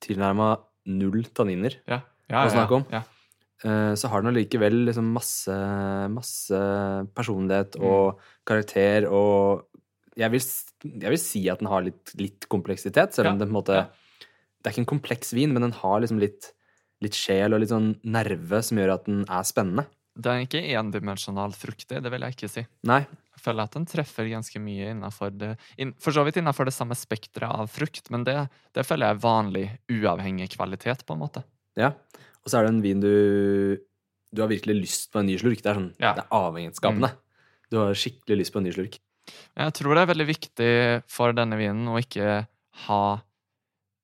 tilnærma 0.01 0.57
null 0.85 1.23
tanniner, 1.33 1.75
Ja. 1.87 2.01
Ja, 2.29 2.45
Å 2.45 2.51
snakke 2.51 2.75
om. 2.75 2.85
Ja. 2.91 3.01
Eh, 3.63 3.93
så 3.95 4.09
har 4.11 4.21
den 4.23 4.31
allikevel 4.33 4.85
liksom 4.89 5.09
masse, 5.15 5.55
masse 6.13 6.59
personlighet 7.15 7.75
Mm. 7.79 7.85
og 7.85 8.19
karakter 8.45 9.07
og 9.11 9.65
jeg 10.19 10.31
vil, 10.33 10.41
jeg 10.99 11.09
vil 11.13 11.21
si 11.21 11.41
at 11.49 11.59
den 11.61 11.69
har 11.71 11.81
litt, 11.85 12.11
litt 12.19 12.47
kompleksitet, 12.51 13.13
selv 13.15 13.29
om 13.29 13.37
Ja, 13.37 13.39
den 13.45 13.47
på 13.47 13.55
en 13.55 13.59
måte. 13.63 13.77
Det 14.59 14.67
er 14.67 14.73
ikke 14.73 14.81
en 14.83 14.99
kompleks 14.99 15.31
vin, 15.33 15.53
men 15.53 15.61
den 15.63 15.71
har 15.71 16.01
liksom 16.01 16.19
litt, 16.19 16.49
litt 17.01 17.15
sjel 17.15 17.53
og 17.55 17.61
litt 17.61 17.69
sånn 17.71 17.93
nerve 18.03 18.59
som 18.61 18.77
gjør 18.81 18.93
at 18.97 19.05
den 19.05 19.21
er 19.29 19.43
spennende. 19.47 19.85
Det 20.19 20.27
er 20.27 20.41
ikke 20.43 20.59
endimensjonalt 20.75 21.55
fruktig, 21.55 22.01
det 22.03 22.11
vil 22.11 22.19
jeg 22.25 22.35
ikke 22.35 22.49
si. 22.51 22.65
Nei, 22.83 23.05
Jeg 23.39 23.45
føler 23.45 23.63
at 23.63 23.71
den 23.77 23.85
treffer 23.87 24.27
ganske 24.27 24.59
mye 24.59 24.89
innafor 24.91 25.31
det 25.31 25.53
inn, 25.79 25.93
For 25.97 26.11
så 26.11 26.25
vidt 26.27 26.35
innafor 26.41 26.65
det 26.67 26.73
samme 26.75 26.97
spekteret 26.99 27.55
av 27.55 27.69
frukt, 27.71 28.09
men 28.11 28.25
det, 28.27 28.49
det 28.75 28.83
føler 28.85 29.07
jeg 29.07 29.15
er 29.15 29.23
vanlig 29.23 29.65
uavhengig 29.87 30.49
kvalitet, 30.57 31.05
på 31.07 31.15
en 31.15 31.19
måte. 31.23 31.45
Ja. 31.79 31.93
Og 32.45 32.51
så 32.51 32.59
er 32.59 32.63
det 32.67 32.73
en 32.73 32.81
vin 32.85 32.99
du 33.03 33.11
Du 34.31 34.41
har 34.43 34.49
virkelig 34.51 34.75
lyst 34.77 35.07
på 35.11 35.19
en 35.19 35.25
ny 35.25 35.37
slurk. 35.41 35.61
Det 35.63 35.71
er 35.71 35.79
sånn, 35.79 35.93
Ja. 35.99 36.13
det 36.13 36.23
er 36.23 36.29
avhengighetsskapende. 36.37 37.09
Du 37.71 37.77
har 37.77 37.93
skikkelig 37.97 38.37
lyst 38.43 38.53
på 38.53 38.59
en 38.61 38.63
ny 38.67 38.71
slurk. 38.75 38.99
Jeg 39.57 39.73
tror 39.73 39.95
det 39.95 40.01
er 40.03 40.13
veldig 40.13 40.27
viktig 40.29 41.03
for 41.09 41.33
denne 41.33 41.57
vinen 41.57 41.87
å 41.89 41.97
ikke 41.97 42.47
ha 42.85 43.21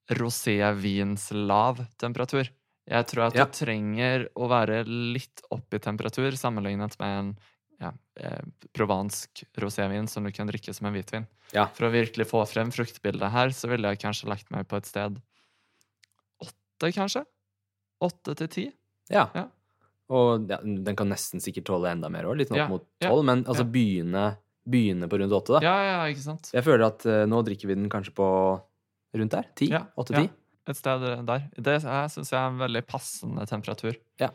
rosévins 0.10 1.30
lav 1.34 1.86
temperatur. 2.02 2.50
Jeg 2.88 3.06
tror 3.08 3.28
at 3.28 3.36
Ja. 3.36 3.46
du 3.46 3.52
trenger 3.52 4.28
å 4.36 4.48
være 4.50 4.84
litt 4.86 5.42
opp 5.52 5.74
i 5.74 5.80
temperatur 5.80 6.32
sammenlignet 6.38 6.98
med 7.00 7.20
en 7.20 7.38
ja, 7.82 7.92
eh, 8.18 8.42
provansk 8.74 9.44
rosévin 9.58 10.08
som 10.08 10.24
du 10.24 10.32
kan 10.32 10.48
drikke 10.48 10.74
som 10.74 10.88
en 10.88 10.94
hvitvin. 10.94 11.28
Ja. 11.54 11.66
For 11.68 11.86
å 11.86 11.92
virkelig 11.92 12.26
få 12.28 12.48
frem 12.48 12.72
fruktbildet 12.72 13.32
her, 13.32 13.50
så 13.50 13.68
ville 13.68 13.90
jeg 13.90 14.00
kanskje 14.00 14.30
lagt 14.30 14.50
meg 14.50 14.68
på 14.68 14.78
et 14.78 14.86
sted 14.86 15.22
åtte, 16.42 16.94
kanskje? 16.94 17.26
Åtte 18.04 18.36
til 18.42 18.50
ti? 18.52 18.66
Ja. 19.14 19.30
Ja. 19.38 19.46
Og 20.14 20.50
ja, 20.50 20.60
den 20.62 20.98
kan 20.98 21.10
nesten 21.10 21.42
sikkert 21.42 21.68
tåle 21.70 21.94
enda 21.96 22.12
mer 22.14 22.28
òg, 22.30 22.38
litt 22.42 22.52
opp 22.54 22.70
mot 22.70 22.86
tolv. 23.02 23.24
Men 23.26 23.44
altså 23.46 23.66
begynne, 23.66 24.28
begynne 24.70 25.10
på 25.10 25.20
rundt 25.22 25.34
åtte, 25.34 25.58
da. 25.58 25.62
Ja, 25.66 25.76
ja, 25.88 26.00
ikke 26.12 26.26
sant? 26.26 26.52
Jeg 26.54 26.66
føler 26.66 26.88
at 26.92 27.06
uh, 27.10 27.24
nå 27.30 27.42
drikker 27.48 27.72
vi 27.72 27.78
den 27.78 27.90
kanskje 27.92 28.14
på 28.18 28.28
rundt 29.18 29.38
der. 29.38 29.48
Ti? 29.58 29.72
Åtte-ti? 29.74 30.28
Et 30.66 30.78
sted 30.78 31.06
der. 31.26 31.48
Det 31.62 31.80
syns 31.86 32.32
jeg 32.34 32.40
er 32.40 32.52
en 32.52 32.62
veldig 32.62 32.84
passende 32.90 33.46
temperatur. 33.50 33.98
Ja. 34.22 34.32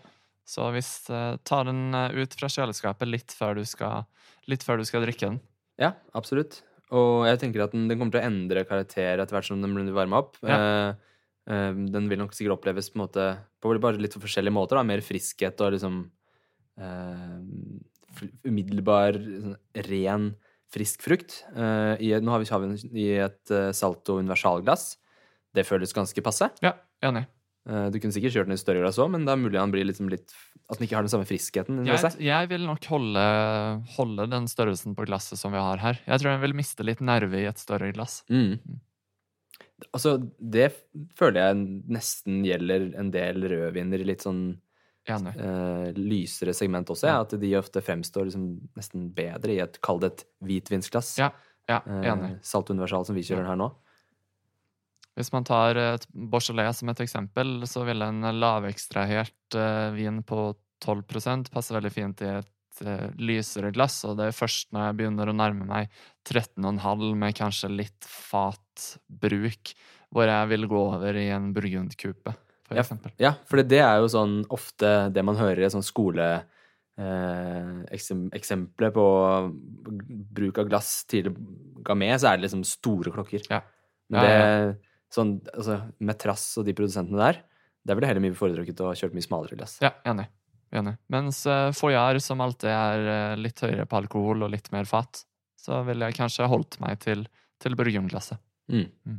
Så 0.51 0.66
hvis 0.75 0.90
uh, 1.12 1.37
tar 1.46 1.68
den 1.68 1.94
eh, 1.94 2.16
ut 2.23 2.35
fra 2.35 2.49
kjøleskapet 2.51 3.07
litt 3.07 3.35
før 3.37 3.61
du 3.61 3.62
skal, 3.68 4.09
før 4.64 4.81
du 4.81 4.87
skal 4.88 5.05
drikke 5.05 5.29
den. 5.29 5.38
Ja, 5.79 5.92
absolutt. 6.18 6.62
Og 6.90 7.29
jeg 7.29 7.38
tenker 7.42 7.62
at 7.62 7.75
den, 7.75 7.87
den 7.90 8.01
kommer 8.01 8.16
til 8.16 8.23
å 8.23 8.27
endre 8.27 8.64
karakter 8.66 9.23
etter 9.23 9.37
hvert 9.37 9.46
som 9.46 9.62
den 9.62 9.77
blir 9.77 9.94
varma 9.94 10.25
opp. 10.25 10.40
Ja. 10.42 10.59
Uh, 10.59 11.31
uh, 11.51 11.70
den 11.94 12.11
vil 12.11 12.23
nok 12.23 12.35
sikkert 12.35 12.59
oppleves 12.59 12.90
på 12.90 12.99
en 12.99 13.05
måte 13.05 13.29
på 13.61 13.73
bare 13.83 14.01
litt 14.01 14.16
forskjellige 14.16 14.55
måter. 14.55 14.79
da, 14.79 14.87
Mer 14.87 15.03
friskhet 15.05 15.61
og 15.64 15.75
liksom 15.77 16.03
uh, 16.81 17.40
umiddelbar, 18.49 19.18
sånn, 19.18 19.59
ren, 19.88 20.31
frisk 20.70 21.05
frukt. 21.05 21.42
Uh, 21.57 21.94
i, 22.01 22.14
nå 22.16 22.33
har 22.35 22.42
vi, 22.42 22.51
har 22.51 22.70
i 22.92 23.11
et 23.27 23.55
uh, 23.55 23.70
Salto 23.77 24.20
universalglass. 24.20 24.94
Det 25.57 25.66
føles 25.66 25.94
ganske 25.96 26.25
passe. 26.25 26.51
Ja, 26.64 26.77
enig. 27.05 27.27
Du 27.70 27.99
kunne 28.01 28.11
sikkert 28.11 28.33
kjørt 28.33 28.49
den 28.49 28.57
i 28.57 28.59
større 28.59 28.81
glass 28.81 28.96
òg, 28.99 29.11
men 29.12 29.27
det 29.27 29.35
er 29.35 29.38
mulig 29.38 29.59
han 29.61 29.70
blir 29.70 29.85
liksom 29.85 30.09
litt 30.11 30.33
At 30.73 30.79
den 30.79 30.87
ikke 30.87 30.96
har 30.96 31.05
den 31.05 31.12
samme 31.12 31.27
friskheten. 31.29 31.83
Jeg, 31.87 32.12
jeg 32.25 32.49
vil 32.51 32.64
nok 32.64 32.87
holde, 32.88 33.25
holde 33.99 34.27
den 34.33 34.49
størrelsen 34.51 34.96
på 34.96 35.05
glasset 35.07 35.38
som 35.38 35.53
vi 35.53 35.61
har 35.61 35.79
her. 35.83 36.01
Jeg 36.07 36.23
tror 36.23 36.33
jeg 36.33 36.42
vil 36.46 36.57
miste 36.57 36.87
litt 36.88 37.03
nerve 37.05 37.37
i 37.37 37.44
et 37.51 37.61
større 37.61 37.92
glass. 37.92 38.23
Mm. 38.33 38.81
Altså, 39.90 40.16
det 40.38 40.71
føler 41.19 41.40
jeg 41.40 41.61
nesten 41.93 42.43
gjelder 42.47 42.90
en 43.01 43.12
del 43.14 43.47
rødviner 43.53 44.03
i 44.03 44.09
litt 44.09 44.25
sånn 44.27 44.43
eh, 45.09 45.90
lysere 45.97 46.55
segment 46.57 46.90
også, 46.93 47.09
ja. 47.11 47.21
At 47.25 47.35
de 47.40 47.53
ofte 47.59 47.83
fremstår 47.85 48.29
liksom 48.29 48.49
nesten 48.79 49.09
bedre 49.16 49.57
i 49.57 49.61
et, 49.64 49.81
kall 49.85 50.03
det 50.03 50.12
et 50.14 50.27
hvitvinsglass. 50.49 51.14
Ja, 51.21 51.31
ja, 51.71 51.81
Eh, 51.87 52.03
enig. 52.12 52.33
Salt 52.43 52.71
Universal 52.71 53.07
som 53.07 53.19
vi 53.19 53.25
kjører 53.27 53.53
her 53.53 53.59
nå. 53.61 53.71
Hvis 55.19 55.33
man 55.35 55.45
tar 55.45 55.77
et 55.77 56.07
Beaujolais 56.14 56.79
som 56.81 56.90
et 56.93 57.03
eksempel, 57.03 57.61
så 57.69 57.85
vil 57.88 58.03
en 58.07 58.23
lavekstrahert 58.40 59.59
eh, 59.59 59.90
vin 59.97 60.23
på 60.27 60.53
12% 60.85 61.51
passe 61.53 61.75
veldig 61.77 61.93
fint 61.93 62.23
i 62.25 62.31
et 62.38 62.49
eh, 62.85 63.09
lysere 63.21 63.73
glass, 63.75 63.99
og 64.09 64.17
det 64.19 64.29
er 64.31 64.37
først 64.37 64.71
når 64.75 64.87
jeg 64.89 64.99
begynner 65.01 65.31
å 65.31 65.37
nærme 65.37 65.67
meg 65.69 65.91
13,5 66.29 67.03
med 67.19 67.37
kanskje 67.39 67.71
litt 67.73 68.07
fatbruk, 68.09 69.75
hvor 70.11 70.31
jeg 70.31 70.51
vil 70.53 70.69
gå 70.71 70.79
over 70.97 71.19
i 71.19 71.29
en 71.35 71.51
burgundkupe, 71.57 72.35
for 72.67 72.79
Ja, 72.79 72.85
eksempel. 72.85 73.13
Ja, 73.19 73.35
for 73.51 73.63
det 73.63 73.83
er 73.83 73.99
jo 74.03 74.09
sånn 74.11 74.41
ofte 74.51 75.11
det 75.15 75.25
man 75.27 75.39
hører 75.41 75.67
i 75.67 75.73
sånn 75.73 75.87
skole... 75.87 76.31
Eh, 77.01 77.69
eksem, 77.97 78.27
eksempler 78.37 78.91
på 78.93 79.03
bruk 80.37 80.59
av 80.61 80.67
glass 80.69 81.07
til 81.09 81.31
ga 81.87 81.95
med, 81.97 82.13
så 82.21 82.29
er 82.29 82.37
det 82.37 82.45
liksom 82.45 82.65
store 82.69 83.13
klokker. 83.15 83.47
Ja. 83.49 83.63
Men 84.13 84.21
Ja, 84.21 84.27
det, 84.27 84.35
ja, 84.35 84.75
sånn, 85.15 85.31
altså, 85.55 85.79
med 86.05 86.19
Trass 86.21 86.45
og 86.61 86.67
de 86.69 86.75
produsentene 86.77 87.17
der, 87.23 87.39
det 87.87 87.95
er 87.95 87.97
vel 88.03 88.09
heller 88.11 88.21
mye 88.27 88.37
foretrukket 88.37 88.83
å 88.85 88.91
kjørt 88.93 89.17
mye 89.17 89.25
smalere 89.25 89.57
glass. 89.57 89.79
Ja, 89.81 89.95
enig. 90.05 90.27
Enig. 90.77 90.95
Mens 91.11 91.43
uh, 91.51 91.71
Foyard, 91.77 92.21
som 92.23 92.43
alltid 92.45 92.71
er 92.71 93.09
eh, 93.15 93.41
litt 93.41 93.61
høyere 93.65 93.89
på 93.91 93.99
alkohol 93.99 94.47
og 94.47 94.53
litt 94.53 94.71
mer 94.75 94.87
fat, 94.89 95.25
så 95.61 95.83
ville 95.87 96.09
jeg 96.09 96.19
kanskje 96.21 96.49
holdt 96.51 96.79
meg 96.83 97.01
til, 97.03 97.27
til 97.61 97.77
burgundglasset. 97.79 98.41
Mm. 98.71 98.87
Mm. 99.09 99.19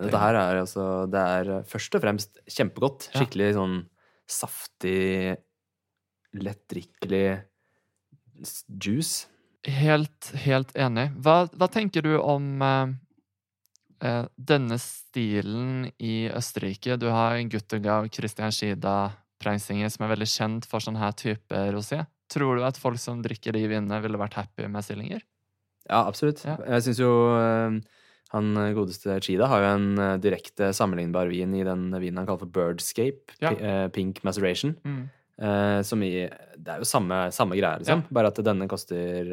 Dette 0.00 0.20
her 0.22 0.38
er 0.38 0.62
altså 0.62 0.84
Det 1.10 1.20
er 1.36 1.52
eh, 1.58 1.66
først 1.68 1.96
og 1.98 2.04
fremst 2.04 2.40
kjempegodt. 2.48 3.10
Skikkelig 3.14 3.52
sånn 3.58 3.76
saftig, 4.30 5.36
lettdrikkelig 6.38 7.26
juice. 8.80 9.26
Helt, 9.66 10.30
helt 10.46 10.70
enig. 10.78 11.10
Hva, 11.20 11.42
hva 11.52 11.68
tenker 11.68 12.06
du 12.06 12.14
om 12.16 12.62
eh, 12.64 12.92
eh, 14.06 14.22
denne 14.36 14.78
stilen 14.80 15.90
i 15.98 16.30
Østerrike? 16.32 16.96
Du 17.00 17.10
har 17.12 17.36
Guttergau, 17.52 18.08
Christian 18.14 18.54
Schida, 18.54 19.10
Preisinger, 19.40 19.88
som 19.92 20.04
er 20.06 20.12
veldig 20.14 20.28
kjent 20.28 20.66
for 20.68 20.84
sånn 20.84 20.98
her 21.00 21.12
type 21.16 21.62
rosé. 21.74 22.02
Tror 22.30 22.60
du 22.60 22.64
at 22.66 22.76
folk 22.78 23.00
som 23.02 23.22
drikker 23.24 23.56
de 23.56 23.64
vinene, 23.66 24.00
ville 24.04 24.18
vært 24.20 24.36
happy 24.38 24.68
med 24.70 24.84
stillinger? 24.86 25.22
Ja, 25.88 26.04
absolutt. 26.06 26.44
Ja. 26.46 26.58
Jeg 26.76 26.84
syns 26.86 27.00
jo 27.02 27.08
eh, 27.34 27.78
han 28.30 28.50
godeste 28.76 29.16
Chida 29.24 29.48
har 29.50 29.64
jo 29.64 29.70
en 29.74 29.88
eh, 29.98 30.12
direkte 30.22 30.68
sammenlignbar 30.76 31.26
vin 31.32 31.56
i 31.58 31.64
den 31.66 31.88
vinen 31.98 32.20
han 32.20 32.28
kaller 32.28 32.44
for 32.44 32.52
Birdscape, 32.54 33.34
Ja. 33.42 33.50
eh, 33.56 33.88
Pink 33.90 34.22
Maceration. 34.22 34.76
Eh, 35.40 35.80
som 35.88 36.02
i 36.04 36.28
Det 36.60 36.68
er 36.68 36.82
jo 36.82 36.84
samme, 36.84 37.30
samme 37.32 37.56
greie, 37.56 37.80
liksom. 37.80 38.04
Bare 38.12 38.28
at 38.28 38.36
denne 38.44 38.68
koster 38.68 39.32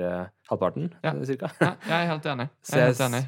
halvparten, 0.50 0.90
Ja. 1.04 1.12
cirka. 1.28 1.52
Ja, 1.60 1.74
jeg 1.84 1.92
er 2.00 2.08
helt 2.14 2.26
enig. 2.32 2.50
Jeg 2.72 2.80
er 2.80 2.86
helt 2.94 3.04
enig. 3.10 3.24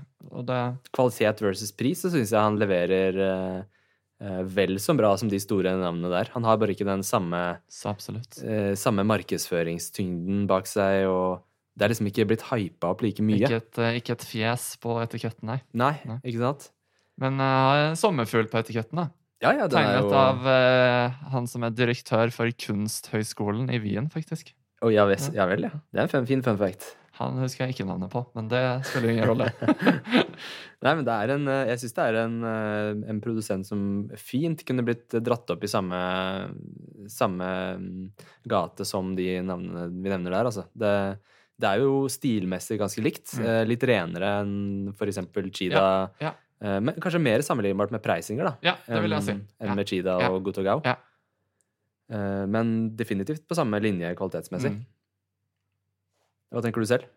Det 0.48 0.62
Kvalitet 0.96 1.42
versus 1.44 1.72
pris, 1.76 2.02
så 2.02 2.10
syns 2.10 2.32
jeg 2.32 2.40
han 2.42 2.58
leverer 2.58 3.66
vel 4.20 4.76
så 4.84 4.96
bra 5.00 5.14
som 5.18 5.30
de 5.32 5.40
store 5.40 5.72
navnene 5.80 6.10
der. 6.12 6.32
Han 6.34 6.44
har 6.44 6.58
bare 6.60 6.74
ikke 6.76 6.88
den 6.88 7.06
samme, 7.08 7.40
eh, 7.64 8.74
samme 8.76 9.06
markedsføringstyngden 9.08 10.46
bak 10.50 10.68
seg, 10.68 11.08
og 11.08 11.46
det 11.80 11.86
er 11.86 11.94
liksom 11.94 12.10
ikke 12.12 12.28
blitt 12.28 12.44
hypa 12.50 12.92
opp 12.92 13.06
like 13.06 13.24
mye. 13.24 13.40
Ikke 13.40 13.62
et, 13.62 13.80
eh, 13.80 14.02
ikke 14.02 14.18
et 14.18 14.26
fjes 14.28 14.74
på 14.84 14.98
etiketten, 15.00 15.48
nei. 15.48 15.62
Nei, 15.72 15.94
Nei. 16.10 16.20
ikke 16.28 16.44
sant? 16.44 16.70
Men 17.20 17.40
uh, 17.40 17.96
sommerfugl 18.00 18.48
på 18.52 18.60
etiketten, 18.60 19.00
da. 19.00 19.10
Ja, 19.40 19.54
ja, 19.56 19.68
er 19.68 19.72
Tegnet 19.72 20.04
jo 20.04 20.16
av 20.20 20.44
uh, 20.44 21.16
han 21.32 21.48
som 21.48 21.64
er 21.64 21.72
direktør 21.72 22.32
for 22.36 22.52
Kunsthøgskolen 22.52 23.72
i 23.72 23.80
Wien, 23.80 24.10
faktisk. 24.12 24.52
Å, 24.84 24.92
ja, 24.92 25.06
ves, 25.08 25.30
ja 25.36 25.48
vel, 25.48 25.68
ja. 25.68 25.72
Det 25.92 26.04
er 26.04 26.20
en 26.20 26.28
fin 26.28 26.44
fun 26.44 26.60
fact. 26.60 26.94
Han 27.20 27.38
husker 27.44 27.66
jeg 27.66 27.76
ikke 27.76 27.86
navnet 27.90 28.12
på, 28.14 28.22
men 28.38 28.48
det 28.52 28.60
spiller 28.88 29.12
ingen 29.12 29.28
rolle. 29.28 29.50
Nei, 30.86 30.94
men 30.96 31.02
det 31.04 31.12
er 31.16 31.34
en 31.34 31.48
eh, 31.52 31.66
Jeg 31.74 31.82
syns 31.82 31.96
det 31.98 32.04
er 32.08 32.18
en, 32.22 32.38
eh, 32.48 32.92
en 33.12 33.20
produsent 33.24 33.68
som 33.68 33.82
fint 34.20 34.62
kunne 34.68 34.86
blitt 34.88 35.12
dratt 35.26 35.52
opp 35.52 35.64
i 35.68 35.72
samme, 35.72 36.00
samme 37.12 37.50
mm, 37.80 38.06
gate 38.50 38.88
som 38.88 39.12
de 39.18 39.28
navnene 39.44 39.90
vi 39.92 40.14
nevner 40.14 40.38
der, 40.38 40.48
altså. 40.52 40.64
Det, 40.72 40.94
det 41.60 41.72
er 41.74 41.84
jo 41.84 42.06
stilmessig 42.12 42.80
ganske 42.80 43.04
likt. 43.04 43.34
Mm. 43.40 43.46
eh, 43.52 43.64
Litt 43.68 43.84
renere 43.90 44.32
enn 44.46 44.94
for 44.96 45.12
eksempel 45.12 45.52
Chida. 45.52 45.84
ja. 46.24 46.30
ja. 46.30 46.36
Men 46.60 46.92
kanskje 47.00 47.22
mer 47.24 47.40
sammenlignbart 47.40 47.92
med 47.96 48.02
Preisinger, 48.04 48.50
da. 48.50 48.58
Ja, 48.68 48.74
det 48.84 48.98
vil 49.06 49.14
jeg 49.16 49.24
si. 49.24 49.32
Enn 49.64 49.70
Ja. 49.70 49.76
med 49.80 49.88
Chida 49.88 50.18
Ja. 50.20 50.28
og 50.36 50.42
Gutogau. 50.44 50.82
Ja. 50.84 50.98
Eh, 52.12 52.46
Men 52.52 52.96
definitivt 53.00 53.46
på 53.48 53.56
samme 53.56 53.80
linje 53.80 54.10
kvalitetsmessig. 54.20 54.74
Mm. 54.74 54.82
Hva 56.50 56.64
tenker 56.66 56.82
du 56.84 56.90
selv? 56.90 57.08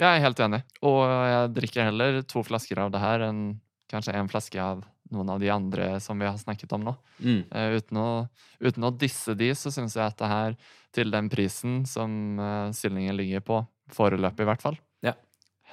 Jeg 0.00 0.08
er 0.16 0.22
helt 0.24 0.40
enig. 0.40 0.62
Og 0.86 1.02
jeg 1.04 1.50
drikker 1.58 1.90
heller 1.90 2.22
to 2.28 2.42
flasker 2.46 2.80
av 2.82 2.92
det 2.94 3.02
her 3.02 3.26
enn 3.28 3.42
kanskje 3.90 4.14
en 4.16 4.30
flaske 4.30 4.60
av 4.62 4.84
noen 5.10 5.32
av 5.34 5.40
de 5.42 5.50
andre 5.50 5.88
som 6.02 6.18
vi 6.18 6.28
har 6.28 6.38
snakket 6.38 6.72
om 6.76 6.84
nå. 6.86 6.94
Mm. 7.18 7.40
Uh, 7.50 7.76
uten, 7.76 7.98
å, 7.98 8.10
uten 8.62 8.86
å 8.86 8.92
disse 8.94 9.34
de, 9.38 9.50
så 9.58 9.72
syns 9.74 9.96
jeg 9.98 10.04
at 10.06 10.18
det 10.20 10.30
her, 10.30 10.56
til 10.94 11.10
den 11.10 11.28
prisen 11.30 11.82
som 11.90 12.38
uh, 12.38 12.70
stillingen 12.74 13.18
ligger 13.18 13.42
på, 13.46 13.60
foreløpig 13.94 14.46
i 14.46 14.50
hvert 14.52 14.62
fall, 14.62 14.78
Ja. 15.06 15.16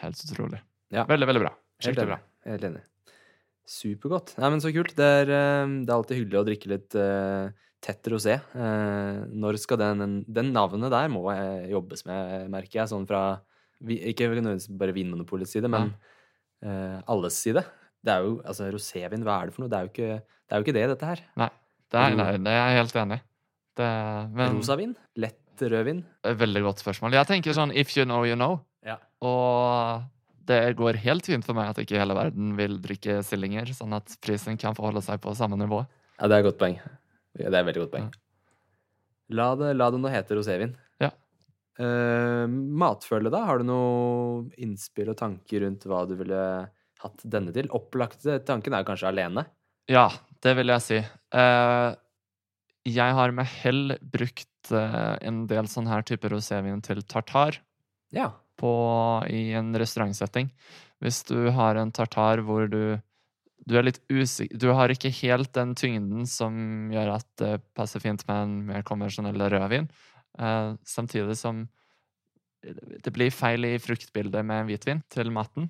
helt 0.02 0.22
utrolig. 0.26 0.62
Ja. 0.94 1.06
Veldig, 1.10 1.30
veldig 1.30 1.44
bra. 1.46 1.54
Skikkelig 1.84 2.10
bra. 2.10 2.20
Helt 2.50 2.66
enig. 2.72 2.82
Supergodt. 3.68 4.36
Nei, 4.40 4.50
men 4.54 4.62
så 4.64 4.72
kult. 4.72 4.94
Det 4.96 5.08
er, 5.22 5.32
eh, 5.36 5.72
det 5.84 5.92
er 5.92 5.98
alltid 5.98 6.22
hyggelig 6.22 6.40
å 6.40 6.46
drikke 6.48 6.70
litt 6.72 6.96
uh, 6.96 7.50
tett 7.84 8.08
rosé. 8.14 8.38
Uh, 8.56 9.26
når 9.28 9.60
skal 9.60 9.82
den 9.82 10.22
Den 10.24 10.54
navnet 10.56 10.94
der 10.94 11.12
må 11.12 11.26
jobbes 11.68 12.06
med, 12.08 12.48
merker 12.54 12.82
jeg, 12.82 12.92
sånn 12.94 13.08
fra 13.10 13.42
Ikke 13.84 14.30
bare 14.80 14.96
Vinmonopolets 14.96 15.52
side, 15.54 15.70
men 15.70 15.92
uh, 16.64 17.04
alles 17.12 17.36
side. 17.44 17.66
Det 18.02 18.14
er 18.14 18.24
jo 18.24 18.38
altså 18.48 18.70
rosévin, 18.72 19.26
hva 19.28 19.42
er 19.42 19.50
det 19.50 19.58
for 19.58 19.66
noe? 19.66 19.72
Det 19.74 19.78
er 19.78 19.86
jo 19.86 19.92
ikke 19.92 20.10
det, 20.18 20.52
er 20.56 20.62
jo 20.62 20.66
ikke 20.66 20.78
det 20.78 20.86
dette 20.94 21.10
her. 21.12 21.22
Nei, 21.36 21.50
det 21.92 22.00
er, 22.00 22.16
Mm. 22.16 22.18
nei, 22.22 22.32
det 22.40 22.54
er 22.54 22.70
jeg 22.72 22.80
helt 22.80 23.00
enig 23.04 23.18
i. 23.20 23.24
Men 24.34 24.56
Rosavin? 24.58 24.96
Lett 25.20 25.62
rødvin? 25.62 26.04
Veldig 26.24 26.62
godt 26.64 26.82
spørsmål. 26.82 27.14
Jeg 27.20 27.28
tenker 27.30 27.54
sånn 27.54 27.76
if 27.76 27.92
you 27.98 28.06
know, 28.06 28.24
you 28.24 28.38
know. 28.40 28.62
Ja. 28.86 28.96
Og 29.22 30.08
det 30.48 30.60
går 30.80 31.00
helt 31.04 31.28
fint 31.28 31.46
for 31.46 31.58
meg 31.58 31.72
at 31.72 31.82
ikke 31.82 32.00
hele 32.00 32.16
verden 32.18 32.54
vil 32.58 32.78
drikke 32.84 33.20
Sillinger, 33.26 33.70
sånn 33.76 33.96
at 33.98 34.16
prisen 34.24 34.60
kan 34.60 34.78
forholde 34.78 35.04
seg 35.06 35.20
på 35.24 35.36
samme 35.38 35.60
nivå. 35.60 35.84
Ja, 36.18 36.30
det 36.30 36.38
er 36.38 36.40
et 36.42 36.48
godt 36.50 36.62
poeng. 36.62 36.80
Ja, 37.38 37.50
det 37.50 37.54
er 37.54 37.62
et 37.62 37.70
veldig 37.70 37.84
godt 37.86 37.94
poeng. 37.94 38.10
La 39.38 39.52
det, 39.60 39.74
la 39.76 39.90
det 39.92 40.00
nå 40.00 40.12
hete 40.12 40.38
rosévin. 40.38 40.74
Ja. 41.04 41.12
Uh, 41.78 42.48
matfølge, 42.48 43.32
da? 43.34 43.44
Har 43.50 43.62
du 43.62 43.68
noe 43.68 44.48
innspill 44.64 45.12
og 45.12 45.20
tanker 45.20 45.66
rundt 45.66 45.86
hva 45.90 46.06
du 46.08 46.16
ville 46.20 46.42
hatt 47.04 47.28
denne 47.28 47.54
til? 47.56 47.70
Opplagte 47.76 48.40
tanken 48.48 48.78
er 48.78 48.88
kanskje 48.88 49.12
alene. 49.12 49.46
Ja, 49.92 50.08
det 50.44 50.56
vil 50.58 50.72
jeg 50.74 50.86
si. 50.86 51.02
Uh, 51.36 51.92
jeg 52.88 53.20
har 53.20 53.36
med 53.36 53.52
hell 53.60 53.98
brukt 54.00 54.72
uh, 54.72 55.16
en 55.20 55.46
del 55.52 55.68
sånn 55.72 55.90
her 55.92 56.08
type 56.08 56.32
rosévin 56.32 56.84
til 56.86 57.04
tartar 57.04 57.60
Ja. 58.16 58.32
På, 58.58 58.72
i 59.30 59.52
en 59.58 59.72
restaurantsetting. 59.78 60.52
Hvis 61.04 61.24
du 61.30 61.50
har 61.54 61.78
en 61.78 61.94
tartar 61.94 62.44
hvor 62.46 62.70
du 62.72 62.98
du 63.68 63.76
er 63.76 63.84
litt 63.84 64.00
usikker 64.08 64.60
Du 64.62 64.70
har 64.72 64.92
ikke 64.94 65.12
helt 65.20 65.50
den 65.58 65.74
tyngden 65.76 66.28
som 66.30 66.88
gjør 66.94 67.18
at 67.18 67.28
det 67.42 67.56
passer 67.76 68.00
fint 68.00 68.22
med 68.30 68.44
en 68.44 68.54
mer 68.70 68.86
konvensjonell 68.88 69.42
rødvin. 69.52 69.90
Eh, 70.40 70.70
samtidig 70.88 71.36
som 71.40 71.66
det 73.04 73.14
blir 73.14 73.34
feil 73.34 73.68
i 73.68 73.78
fruktbildet 73.80 74.46
med 74.46 74.70
hvitvin 74.70 75.04
til 75.14 75.32
maten. 75.34 75.70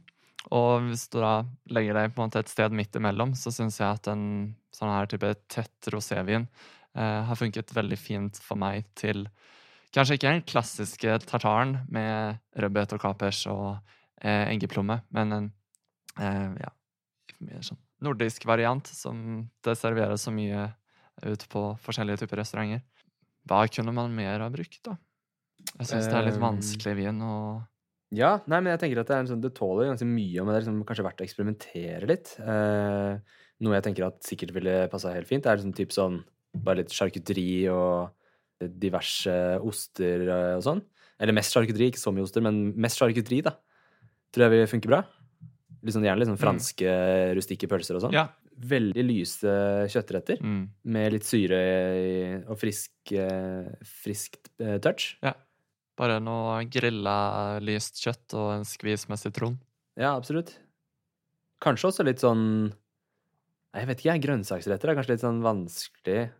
Og 0.56 0.88
hvis 0.88 1.08
du 1.12 1.20
da 1.20 1.42
legger 1.74 1.98
deg 1.98 2.14
på 2.14 2.22
en 2.22 2.30
måte 2.30 2.42
et 2.44 2.52
sted 2.52 2.74
midt 2.76 2.96
imellom, 2.96 3.34
så 3.36 3.52
syns 3.52 3.82
jeg 3.82 3.90
at 3.90 4.08
en 4.12 4.24
sånn 4.74 4.94
her 4.94 5.10
type 5.12 5.34
tett 5.52 5.90
rosévin 5.92 6.46
eh, 6.96 7.22
har 7.28 7.40
funket 7.40 7.74
veldig 7.76 8.00
fint 8.00 8.40
for 8.44 8.60
meg 8.60 8.88
til 8.98 9.26
Kanskje 9.96 10.18
ikke 10.18 10.32
den 10.34 10.46
klassiske 10.48 11.20
tartaren 11.26 11.78
med 11.94 12.42
rødbet 12.60 12.96
og 12.98 13.02
kapers 13.02 13.46
og 13.52 13.78
eh, 14.22 14.50
engeplomme, 14.52 15.00
men 15.16 15.36
en 15.38 15.50
eh, 16.20 16.58
ja, 16.64 16.74
mer 17.40 17.64
sånn 17.66 17.80
nordisk 18.04 18.46
variant 18.46 18.86
som 18.94 19.48
det 19.66 19.74
serveres 19.80 20.28
så 20.28 20.34
mye 20.34 20.68
ut 21.26 21.48
på 21.50 21.64
forskjellige 21.82 22.24
typer 22.24 22.44
restauranter. 22.44 22.84
Hva 23.48 23.64
kunne 23.72 23.94
man 23.96 24.14
mer 24.14 24.44
ha 24.44 24.52
brukt, 24.54 24.80
da? 24.86 24.98
Jeg 25.80 25.90
syns 25.90 26.08
det 26.08 26.18
er 26.20 26.28
litt 26.28 26.40
vanskelig 26.42 26.94
vin 27.00 27.24
å 27.26 27.34
Ja, 28.16 28.38
nei, 28.48 28.62
men 28.62 28.72
jeg 28.72 28.84
tenker 28.84 29.02
at 29.02 29.10
det, 29.10 29.18
sånn, 29.32 29.42
det 29.44 29.56
tåler 29.58 29.90
ganske 29.90 30.08
mye, 30.08 30.44
men 30.44 30.52
det 30.52 30.60
er 30.60 30.64
liksom 30.66 30.84
kanskje 30.88 31.08
verdt 31.08 31.24
å 31.24 31.26
eksperimentere 31.26 32.12
litt. 32.12 32.36
Eh, 32.40 33.40
noe 33.66 33.76
jeg 33.76 33.88
tenker 33.88 34.08
at 34.08 34.22
sikkert 34.24 34.54
ville 34.56 34.78
passa 34.92 35.16
helt 35.16 35.28
fint, 35.28 35.48
er 35.48 35.60
liksom 35.60 35.74
typ 35.76 35.96
sånn 35.96 36.22
bare 36.56 36.84
litt 36.84 36.94
charkuteri 36.96 37.68
og 37.74 38.14
diverse 38.60 39.60
oster 39.62 40.28
eh, 40.28 40.56
og 40.58 40.64
sånn. 40.66 40.82
Eller 41.20 41.34
mest 41.34 41.54
charkuteri, 41.54 41.92
ikke 41.92 42.02
så 42.02 42.14
mye 42.14 42.24
oster, 42.28 42.42
men 42.42 42.74
mest 42.78 43.00
charkuteri, 43.00 43.42
da. 43.44 43.56
Tror 44.34 44.48
jeg 44.48 44.52
vil 44.52 44.68
funke 44.68 44.88
bra. 44.92 45.04
Sånn, 45.88 46.04
gjerne 46.04 46.26
sånn 46.28 46.36
Mm. 46.38 46.42
franske 46.42 46.92
rustikke 47.38 47.68
pølser 47.70 47.96
og 47.96 48.02
sånn. 48.02 48.14
Ja. 48.14 48.28
Veldig 48.60 49.04
lyse 49.06 49.88
kjøttretter 49.88 50.42
Mm. 50.42 50.70
med 50.84 51.14
litt 51.14 51.24
syre 51.24 52.44
og 52.50 52.58
frisk, 52.58 52.92
eh, 53.14 53.70
friskt 53.86 54.50
touch. 54.82 55.18
Ja. 55.24 55.34
Bare 55.96 56.20
noe 56.20 56.66
grilla 56.66 57.60
lyst 57.62 57.96
kjøtt 58.04 58.34
og 58.36 58.52
en 58.58 58.64
skvis 58.66 59.08
med 59.10 59.18
sitron. 59.18 59.58
Ja, 59.96 60.16
absolutt. 60.20 60.54
Kanskje 61.62 61.90
også 61.90 62.06
litt 62.06 62.20
sånn 62.20 62.74
Jeg 63.74 63.86
vet 63.88 63.98
ikke. 64.02 64.22
Grønnsaksretter 64.24 64.90
er 64.90 64.96
kanskje 64.96 65.10
litt 65.10 65.22
sånn 65.22 65.42
vanskelig. 65.44 66.32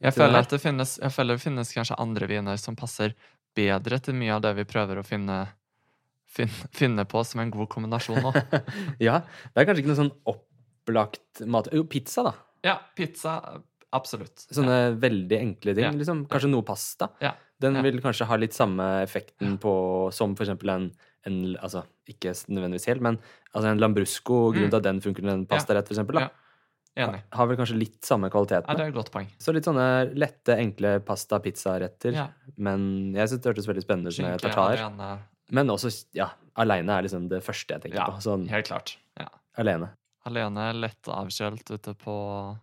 Jeg 0.00 0.14
føler 0.14 0.46
det 0.50 0.60
finnes, 0.62 0.98
jeg 1.02 1.10
føler 1.14 1.34
det 1.38 1.42
finnes 1.42 1.72
kanskje 1.74 1.96
andre 1.98 2.26
viner 2.30 2.56
som 2.60 2.76
passer 2.78 3.14
bedre 3.58 3.98
til 4.04 4.14
mye 4.14 4.36
av 4.36 4.42
det 4.44 4.52
vi 4.60 4.64
prøver 4.68 5.00
å 5.00 5.06
finne, 5.06 5.40
finne, 6.30 6.68
finne 6.76 7.04
på 7.10 7.24
som 7.26 7.40
en 7.42 7.50
god 7.50 7.68
kombinasjon 7.72 8.20
nå. 8.22 8.30
ja, 9.08 9.20
det 9.54 9.58
er 9.62 9.66
kanskje 9.66 9.82
ikke 9.82 9.90
noe 9.94 10.02
sånn 10.04 10.12
opplagt 10.30 11.42
mat... 11.50 11.68
Jo, 11.74 11.82
pizza, 11.90 12.22
da. 12.28 12.34
ja, 12.66 12.76
pizza. 12.96 13.34
Absolutt. 13.96 14.44
Sånne 14.52 14.94
veldig 15.00 15.36
enkle 15.40 15.72
ting. 15.74 15.86
Ja. 15.86 15.92
liksom. 15.96 16.26
Kanskje 16.28 16.50
noe 16.52 16.62
pasta. 16.68 17.08
Ja. 17.24 17.32
Den 17.58 17.74
Ja. 17.78 17.82
vil 17.82 17.98
kanskje 18.04 18.26
ha 18.28 18.36
litt 18.38 18.52
samme 18.54 18.84
effekten 19.02 19.56
på 19.58 19.72
som 20.14 20.34
for 20.36 20.44
eksempel 20.44 20.70
en, 20.74 20.90
en 21.26 21.38
Altså, 21.56 21.82
ikke 22.06 22.34
nødvendigvis 22.52 22.86
helt, 22.86 23.00
men 23.02 23.16
altså 23.54 23.70
en 23.72 23.80
lambrusco. 23.80 24.52
Grunnen 24.52 24.68
Mm. 24.70 24.76
at 24.76 24.84
den 24.84 25.00
funker 25.00 25.24
til 25.24 25.32
en 25.32 25.46
pastarett, 25.48 25.88
for 25.88 25.96
eksempel, 25.96 26.20
da, 26.20 26.28
Ja. 26.28 26.28
Enig. 27.06 27.22
har 27.32 27.46
vel 27.46 27.56
kanskje 27.60 27.78
litt 27.78 28.02
samme 28.04 28.30
Ja, 28.68 28.74
det 28.74 28.84
er 28.84 28.88
et 28.88 28.94
godt 28.94 29.10
poeng. 29.14 29.28
Så 29.38 29.52
litt 29.54 29.64
sånne 29.68 29.86
lette, 30.18 30.56
enkle 30.58 30.96
pasta-pizzaretter. 31.06 32.12
Ja. 32.16 32.26
Men 32.56 33.14
jeg 33.14 33.28
synes 33.30 33.42
det 33.44 33.52
hørtes 33.52 33.68
veldig 33.70 33.84
spennende 33.86 34.10
ut 34.12 34.18
med 34.24 34.40
tartar. 34.42 34.76
alene. 34.82 35.18
Men 35.50 35.70
også, 35.72 35.92
ja, 36.18 36.30
aleine 36.60 36.90
er 36.98 37.02
liksom 37.06 37.28
det 37.30 37.42
første 37.46 37.74
jeg 37.76 37.82
tenker 37.86 37.98
Ja, 38.02 38.10
på. 38.10 38.20
Sånn 38.20 38.48
helt 38.50 38.66
klart. 38.68 38.96
Ja. 39.18 39.28
alene. 39.56 39.92
Alene, 40.28 40.72
lett 40.76 41.02
avkjølt 41.08 41.70
ute 41.72 41.94
på 41.96 42.58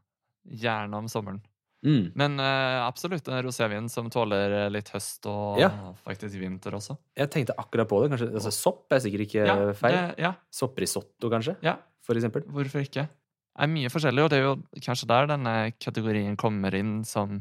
Gjerne 0.46 0.94
om 1.00 1.08
sommeren. 1.10 1.40
Mm. 1.86 2.12
Men 2.18 2.40
uh, 2.40 2.86
absolutt 2.88 3.28
en 3.30 3.42
rosévin 3.46 3.88
som 3.90 4.08
tåler 4.10 4.52
eh, 4.66 4.70
litt 4.74 4.90
høst 4.94 5.26
og 5.30 5.60
Ja. 5.62 5.70
faktisk 6.06 6.38
vinter 6.42 6.74
også. 6.78 6.96
Jeg 7.18 7.30
tenkte 7.34 7.54
akkurat 7.62 7.90
på 7.90 8.00
det. 8.04 8.12
Kanskje, 8.14 8.30
altså, 8.34 8.52
sopp 8.54 8.94
er 8.94 9.02
sikkert 9.04 9.26
ikke 9.28 9.46
Ja, 9.46 9.56
feil. 9.78 9.98
ja, 10.18 10.32
Sopprisotto, 10.54 11.30
kanskje, 11.30 11.56
ja, 11.66 11.76
for 12.02 12.16
eksempel. 12.18 12.42
hvorfor 12.50 12.82
ikke? 12.86 13.08
Er 13.56 13.72
mye 13.72 13.92
forskjellig, 13.92 14.26
og 14.26 14.32
det 14.32 14.40
er 14.42 14.48
jo 14.50 14.56
kanskje 14.84 15.08
der 15.08 15.30
denne 15.32 15.56
kategorien 15.80 16.36
kommer 16.40 16.76
inn 16.76 16.98
som 17.08 17.40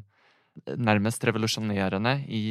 nærmest 0.79 1.24
revolusjonerende 1.27 2.14
i 2.31 2.44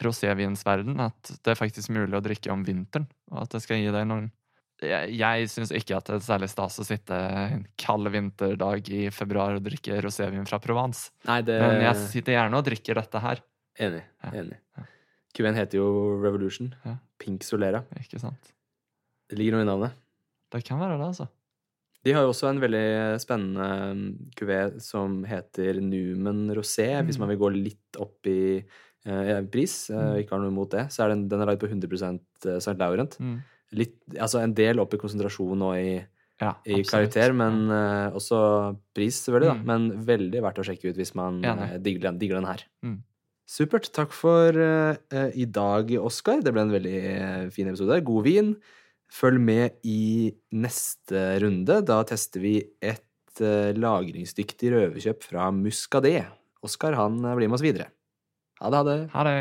rosévinsverden, 0.00 0.96
at 1.02 1.32
det 1.44 1.52
er 1.52 1.58
faktisk 1.58 1.90
mulig 1.92 2.16
å 2.16 2.22
drikke 2.24 2.52
om 2.54 2.62
vinteren, 2.64 3.08
og 3.32 3.42
at 3.42 3.56
det 3.56 3.60
skal 3.64 3.82
gi 3.82 3.90
deg 3.92 4.06
noen 4.08 4.30
Jeg, 4.78 5.10
jeg 5.18 5.48
syns 5.50 5.72
ikke 5.74 5.96
at 5.96 6.06
det 6.06 6.20
er 6.20 6.22
særlig 6.22 6.48
stas 6.52 6.78
å 6.78 6.84
sitte 6.86 7.16
en 7.18 7.64
kald 7.82 8.06
vinterdag 8.14 8.86
i 8.94 9.08
februar 9.10 9.56
og 9.58 9.64
drikke 9.66 9.98
rosévin 10.04 10.46
fra 10.46 10.60
Provence, 10.62 11.10
Nei, 11.26 11.40
det 11.42 11.56
men 11.58 11.82
jeg 11.82 12.04
sitter 12.12 12.36
gjerne 12.36 12.60
og 12.60 12.68
drikker 12.68 13.00
dette 13.02 13.24
her, 13.24 13.42
Enig. 13.78 14.02
Ja. 14.24 14.30
enig. 14.34 14.56
Q1 15.36 15.54
heter 15.54 15.78
jo 15.78 15.88
Revolution. 16.18 16.72
Ja. 16.82 16.96
Pink 17.18 17.44
Solera. 17.46 17.84
ikke 18.00 18.18
sant? 18.18 18.52
Det 19.30 19.38
ligger 19.38 19.54
noe 19.54 19.66
i 19.66 19.68
navnet. 19.68 19.98
Det 20.50 20.64
kan 20.66 20.80
være 20.80 20.96
det, 20.98 21.10
altså. 21.12 21.28
De 22.06 22.12
har 22.14 22.22
jo 22.22 22.30
også 22.32 22.48
en 22.52 22.60
veldig 22.62 22.84
spennende 23.20 23.68
kuvé 24.38 24.58
som 24.80 25.22
heter 25.28 25.80
Numen 25.82 26.46
Rosé, 26.54 26.90
hvis 27.04 27.18
Mm. 27.18 27.24
man 27.24 27.28
vil 27.32 27.40
gå 27.42 27.50
litt 27.56 27.98
opp 27.98 28.26
i 28.30 28.62
uh, 29.08 29.40
pris, 29.50 29.90
eh, 29.90 29.96
og 30.12 30.20
ikke 30.22 30.36
har 30.36 30.40
noe 30.44 30.52
imot 30.52 30.70
det. 30.70 30.86
Så 30.94 31.04
er 31.04 31.08
den, 31.14 31.26
den 31.28 31.40
er 31.42 31.46
lagd 31.50 31.60
på 31.60 31.68
100 31.70 32.20
St. 32.60 32.76
Laurent. 32.78 33.18
Mm. 33.18 33.40
Litt, 33.72 33.96
altså 34.16 34.40
en 34.42 34.54
del 34.54 34.78
opp 34.80 34.94
i 34.94 35.00
konsentrasjon 35.02 35.60
og 35.66 35.74
i, 35.76 35.98
Ja, 36.40 36.52
i 36.70 36.82
karakter, 36.86 37.32
men 37.34 37.66
uh, 37.68 38.14
også 38.14 38.76
pris, 38.94 39.18
selvfølgelig, 39.26 39.48
da. 39.50 39.54
Mm. 39.58 39.66
Men 39.66 40.06
veldig 40.06 40.42
verdt 40.44 40.60
å 40.62 40.66
sjekke 40.68 40.92
ut 40.92 40.96
hvis 41.00 41.14
man 41.18 41.42
eh, 41.44 41.76
digger, 41.82 42.04
den, 42.06 42.18
digger 42.20 42.38
den 42.38 42.46
her. 42.46 42.62
Mm. 42.86 42.98
Supert. 43.48 43.88
Takk 43.96 44.12
for 44.14 44.54
eh, 44.54 44.96
eh, 45.10 45.30
i 45.34 45.46
dag, 45.50 45.90
Oskar. 45.98 46.42
Det 46.44 46.52
ble 46.54 46.62
en 46.66 46.74
veldig 46.76 46.96
eh, 47.10 47.48
fin 47.50 47.66
episode. 47.72 47.98
God 48.06 48.24
vin. 48.28 48.52
Følg 49.12 49.40
med 49.40 49.78
i 49.88 50.30
neste 50.52 51.38
runde. 51.42 51.80
Da 51.86 52.02
tester 52.08 52.44
vi 52.44 52.56
et 52.80 53.40
eh, 53.42 53.72
lagringsdyktig 53.76 54.72
røverkjøp 54.74 55.24
fra 55.30 55.48
Muscadet. 55.54 56.26
Oskar 56.64 56.98
han 56.98 57.22
eh, 57.24 57.38
blir 57.38 57.48
med 57.48 57.58
oss 57.58 57.64
videre. 57.64 57.88
Ha 58.60 58.70
det, 58.70 58.82
ha 58.82 58.84
det. 58.90 58.98
Ha 59.14 59.24
det. 59.28 59.38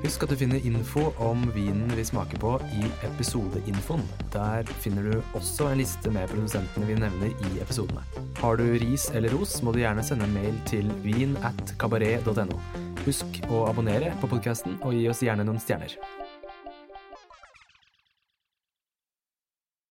Husk 0.00 0.24
at 0.24 0.32
du 0.32 0.36
finner 0.40 0.64
info 0.66 1.10
om 1.22 1.42
vinen 1.54 1.90
vi 1.96 2.04
smaker 2.08 2.40
på 2.40 2.54
i 2.76 2.88
episodeinfoen. 3.06 4.02
Der 4.34 4.68
finner 4.82 5.06
du 5.06 5.36
også 5.38 5.68
en 5.70 5.80
liste 5.80 6.12
med 6.12 6.28
produsentene 6.32 6.88
vi 6.88 6.96
nevner 6.98 7.30
i 7.30 7.60
episodene. 7.62 8.02
Har 8.40 8.56
du 8.60 8.64
ris 8.82 9.10
eller 9.14 9.32
ros, 9.36 9.58
må 9.62 9.72
du 9.76 9.82
gjerne 9.82 10.04
sende 10.04 10.28
en 10.28 10.34
mail 10.36 10.56
til 10.68 10.88
vin 11.04 11.36
at 11.46 11.76
kabaret.no. 11.80 12.60
Husk 13.06 13.40
å 13.48 13.64
abonnere 13.68 14.12
på 14.20 14.28
podkasten, 14.32 14.80
og 14.84 14.96
gi 14.96 15.06
oss 15.12 15.22
gjerne 15.24 15.46
noen 15.46 15.60
stjerner. 15.62 15.96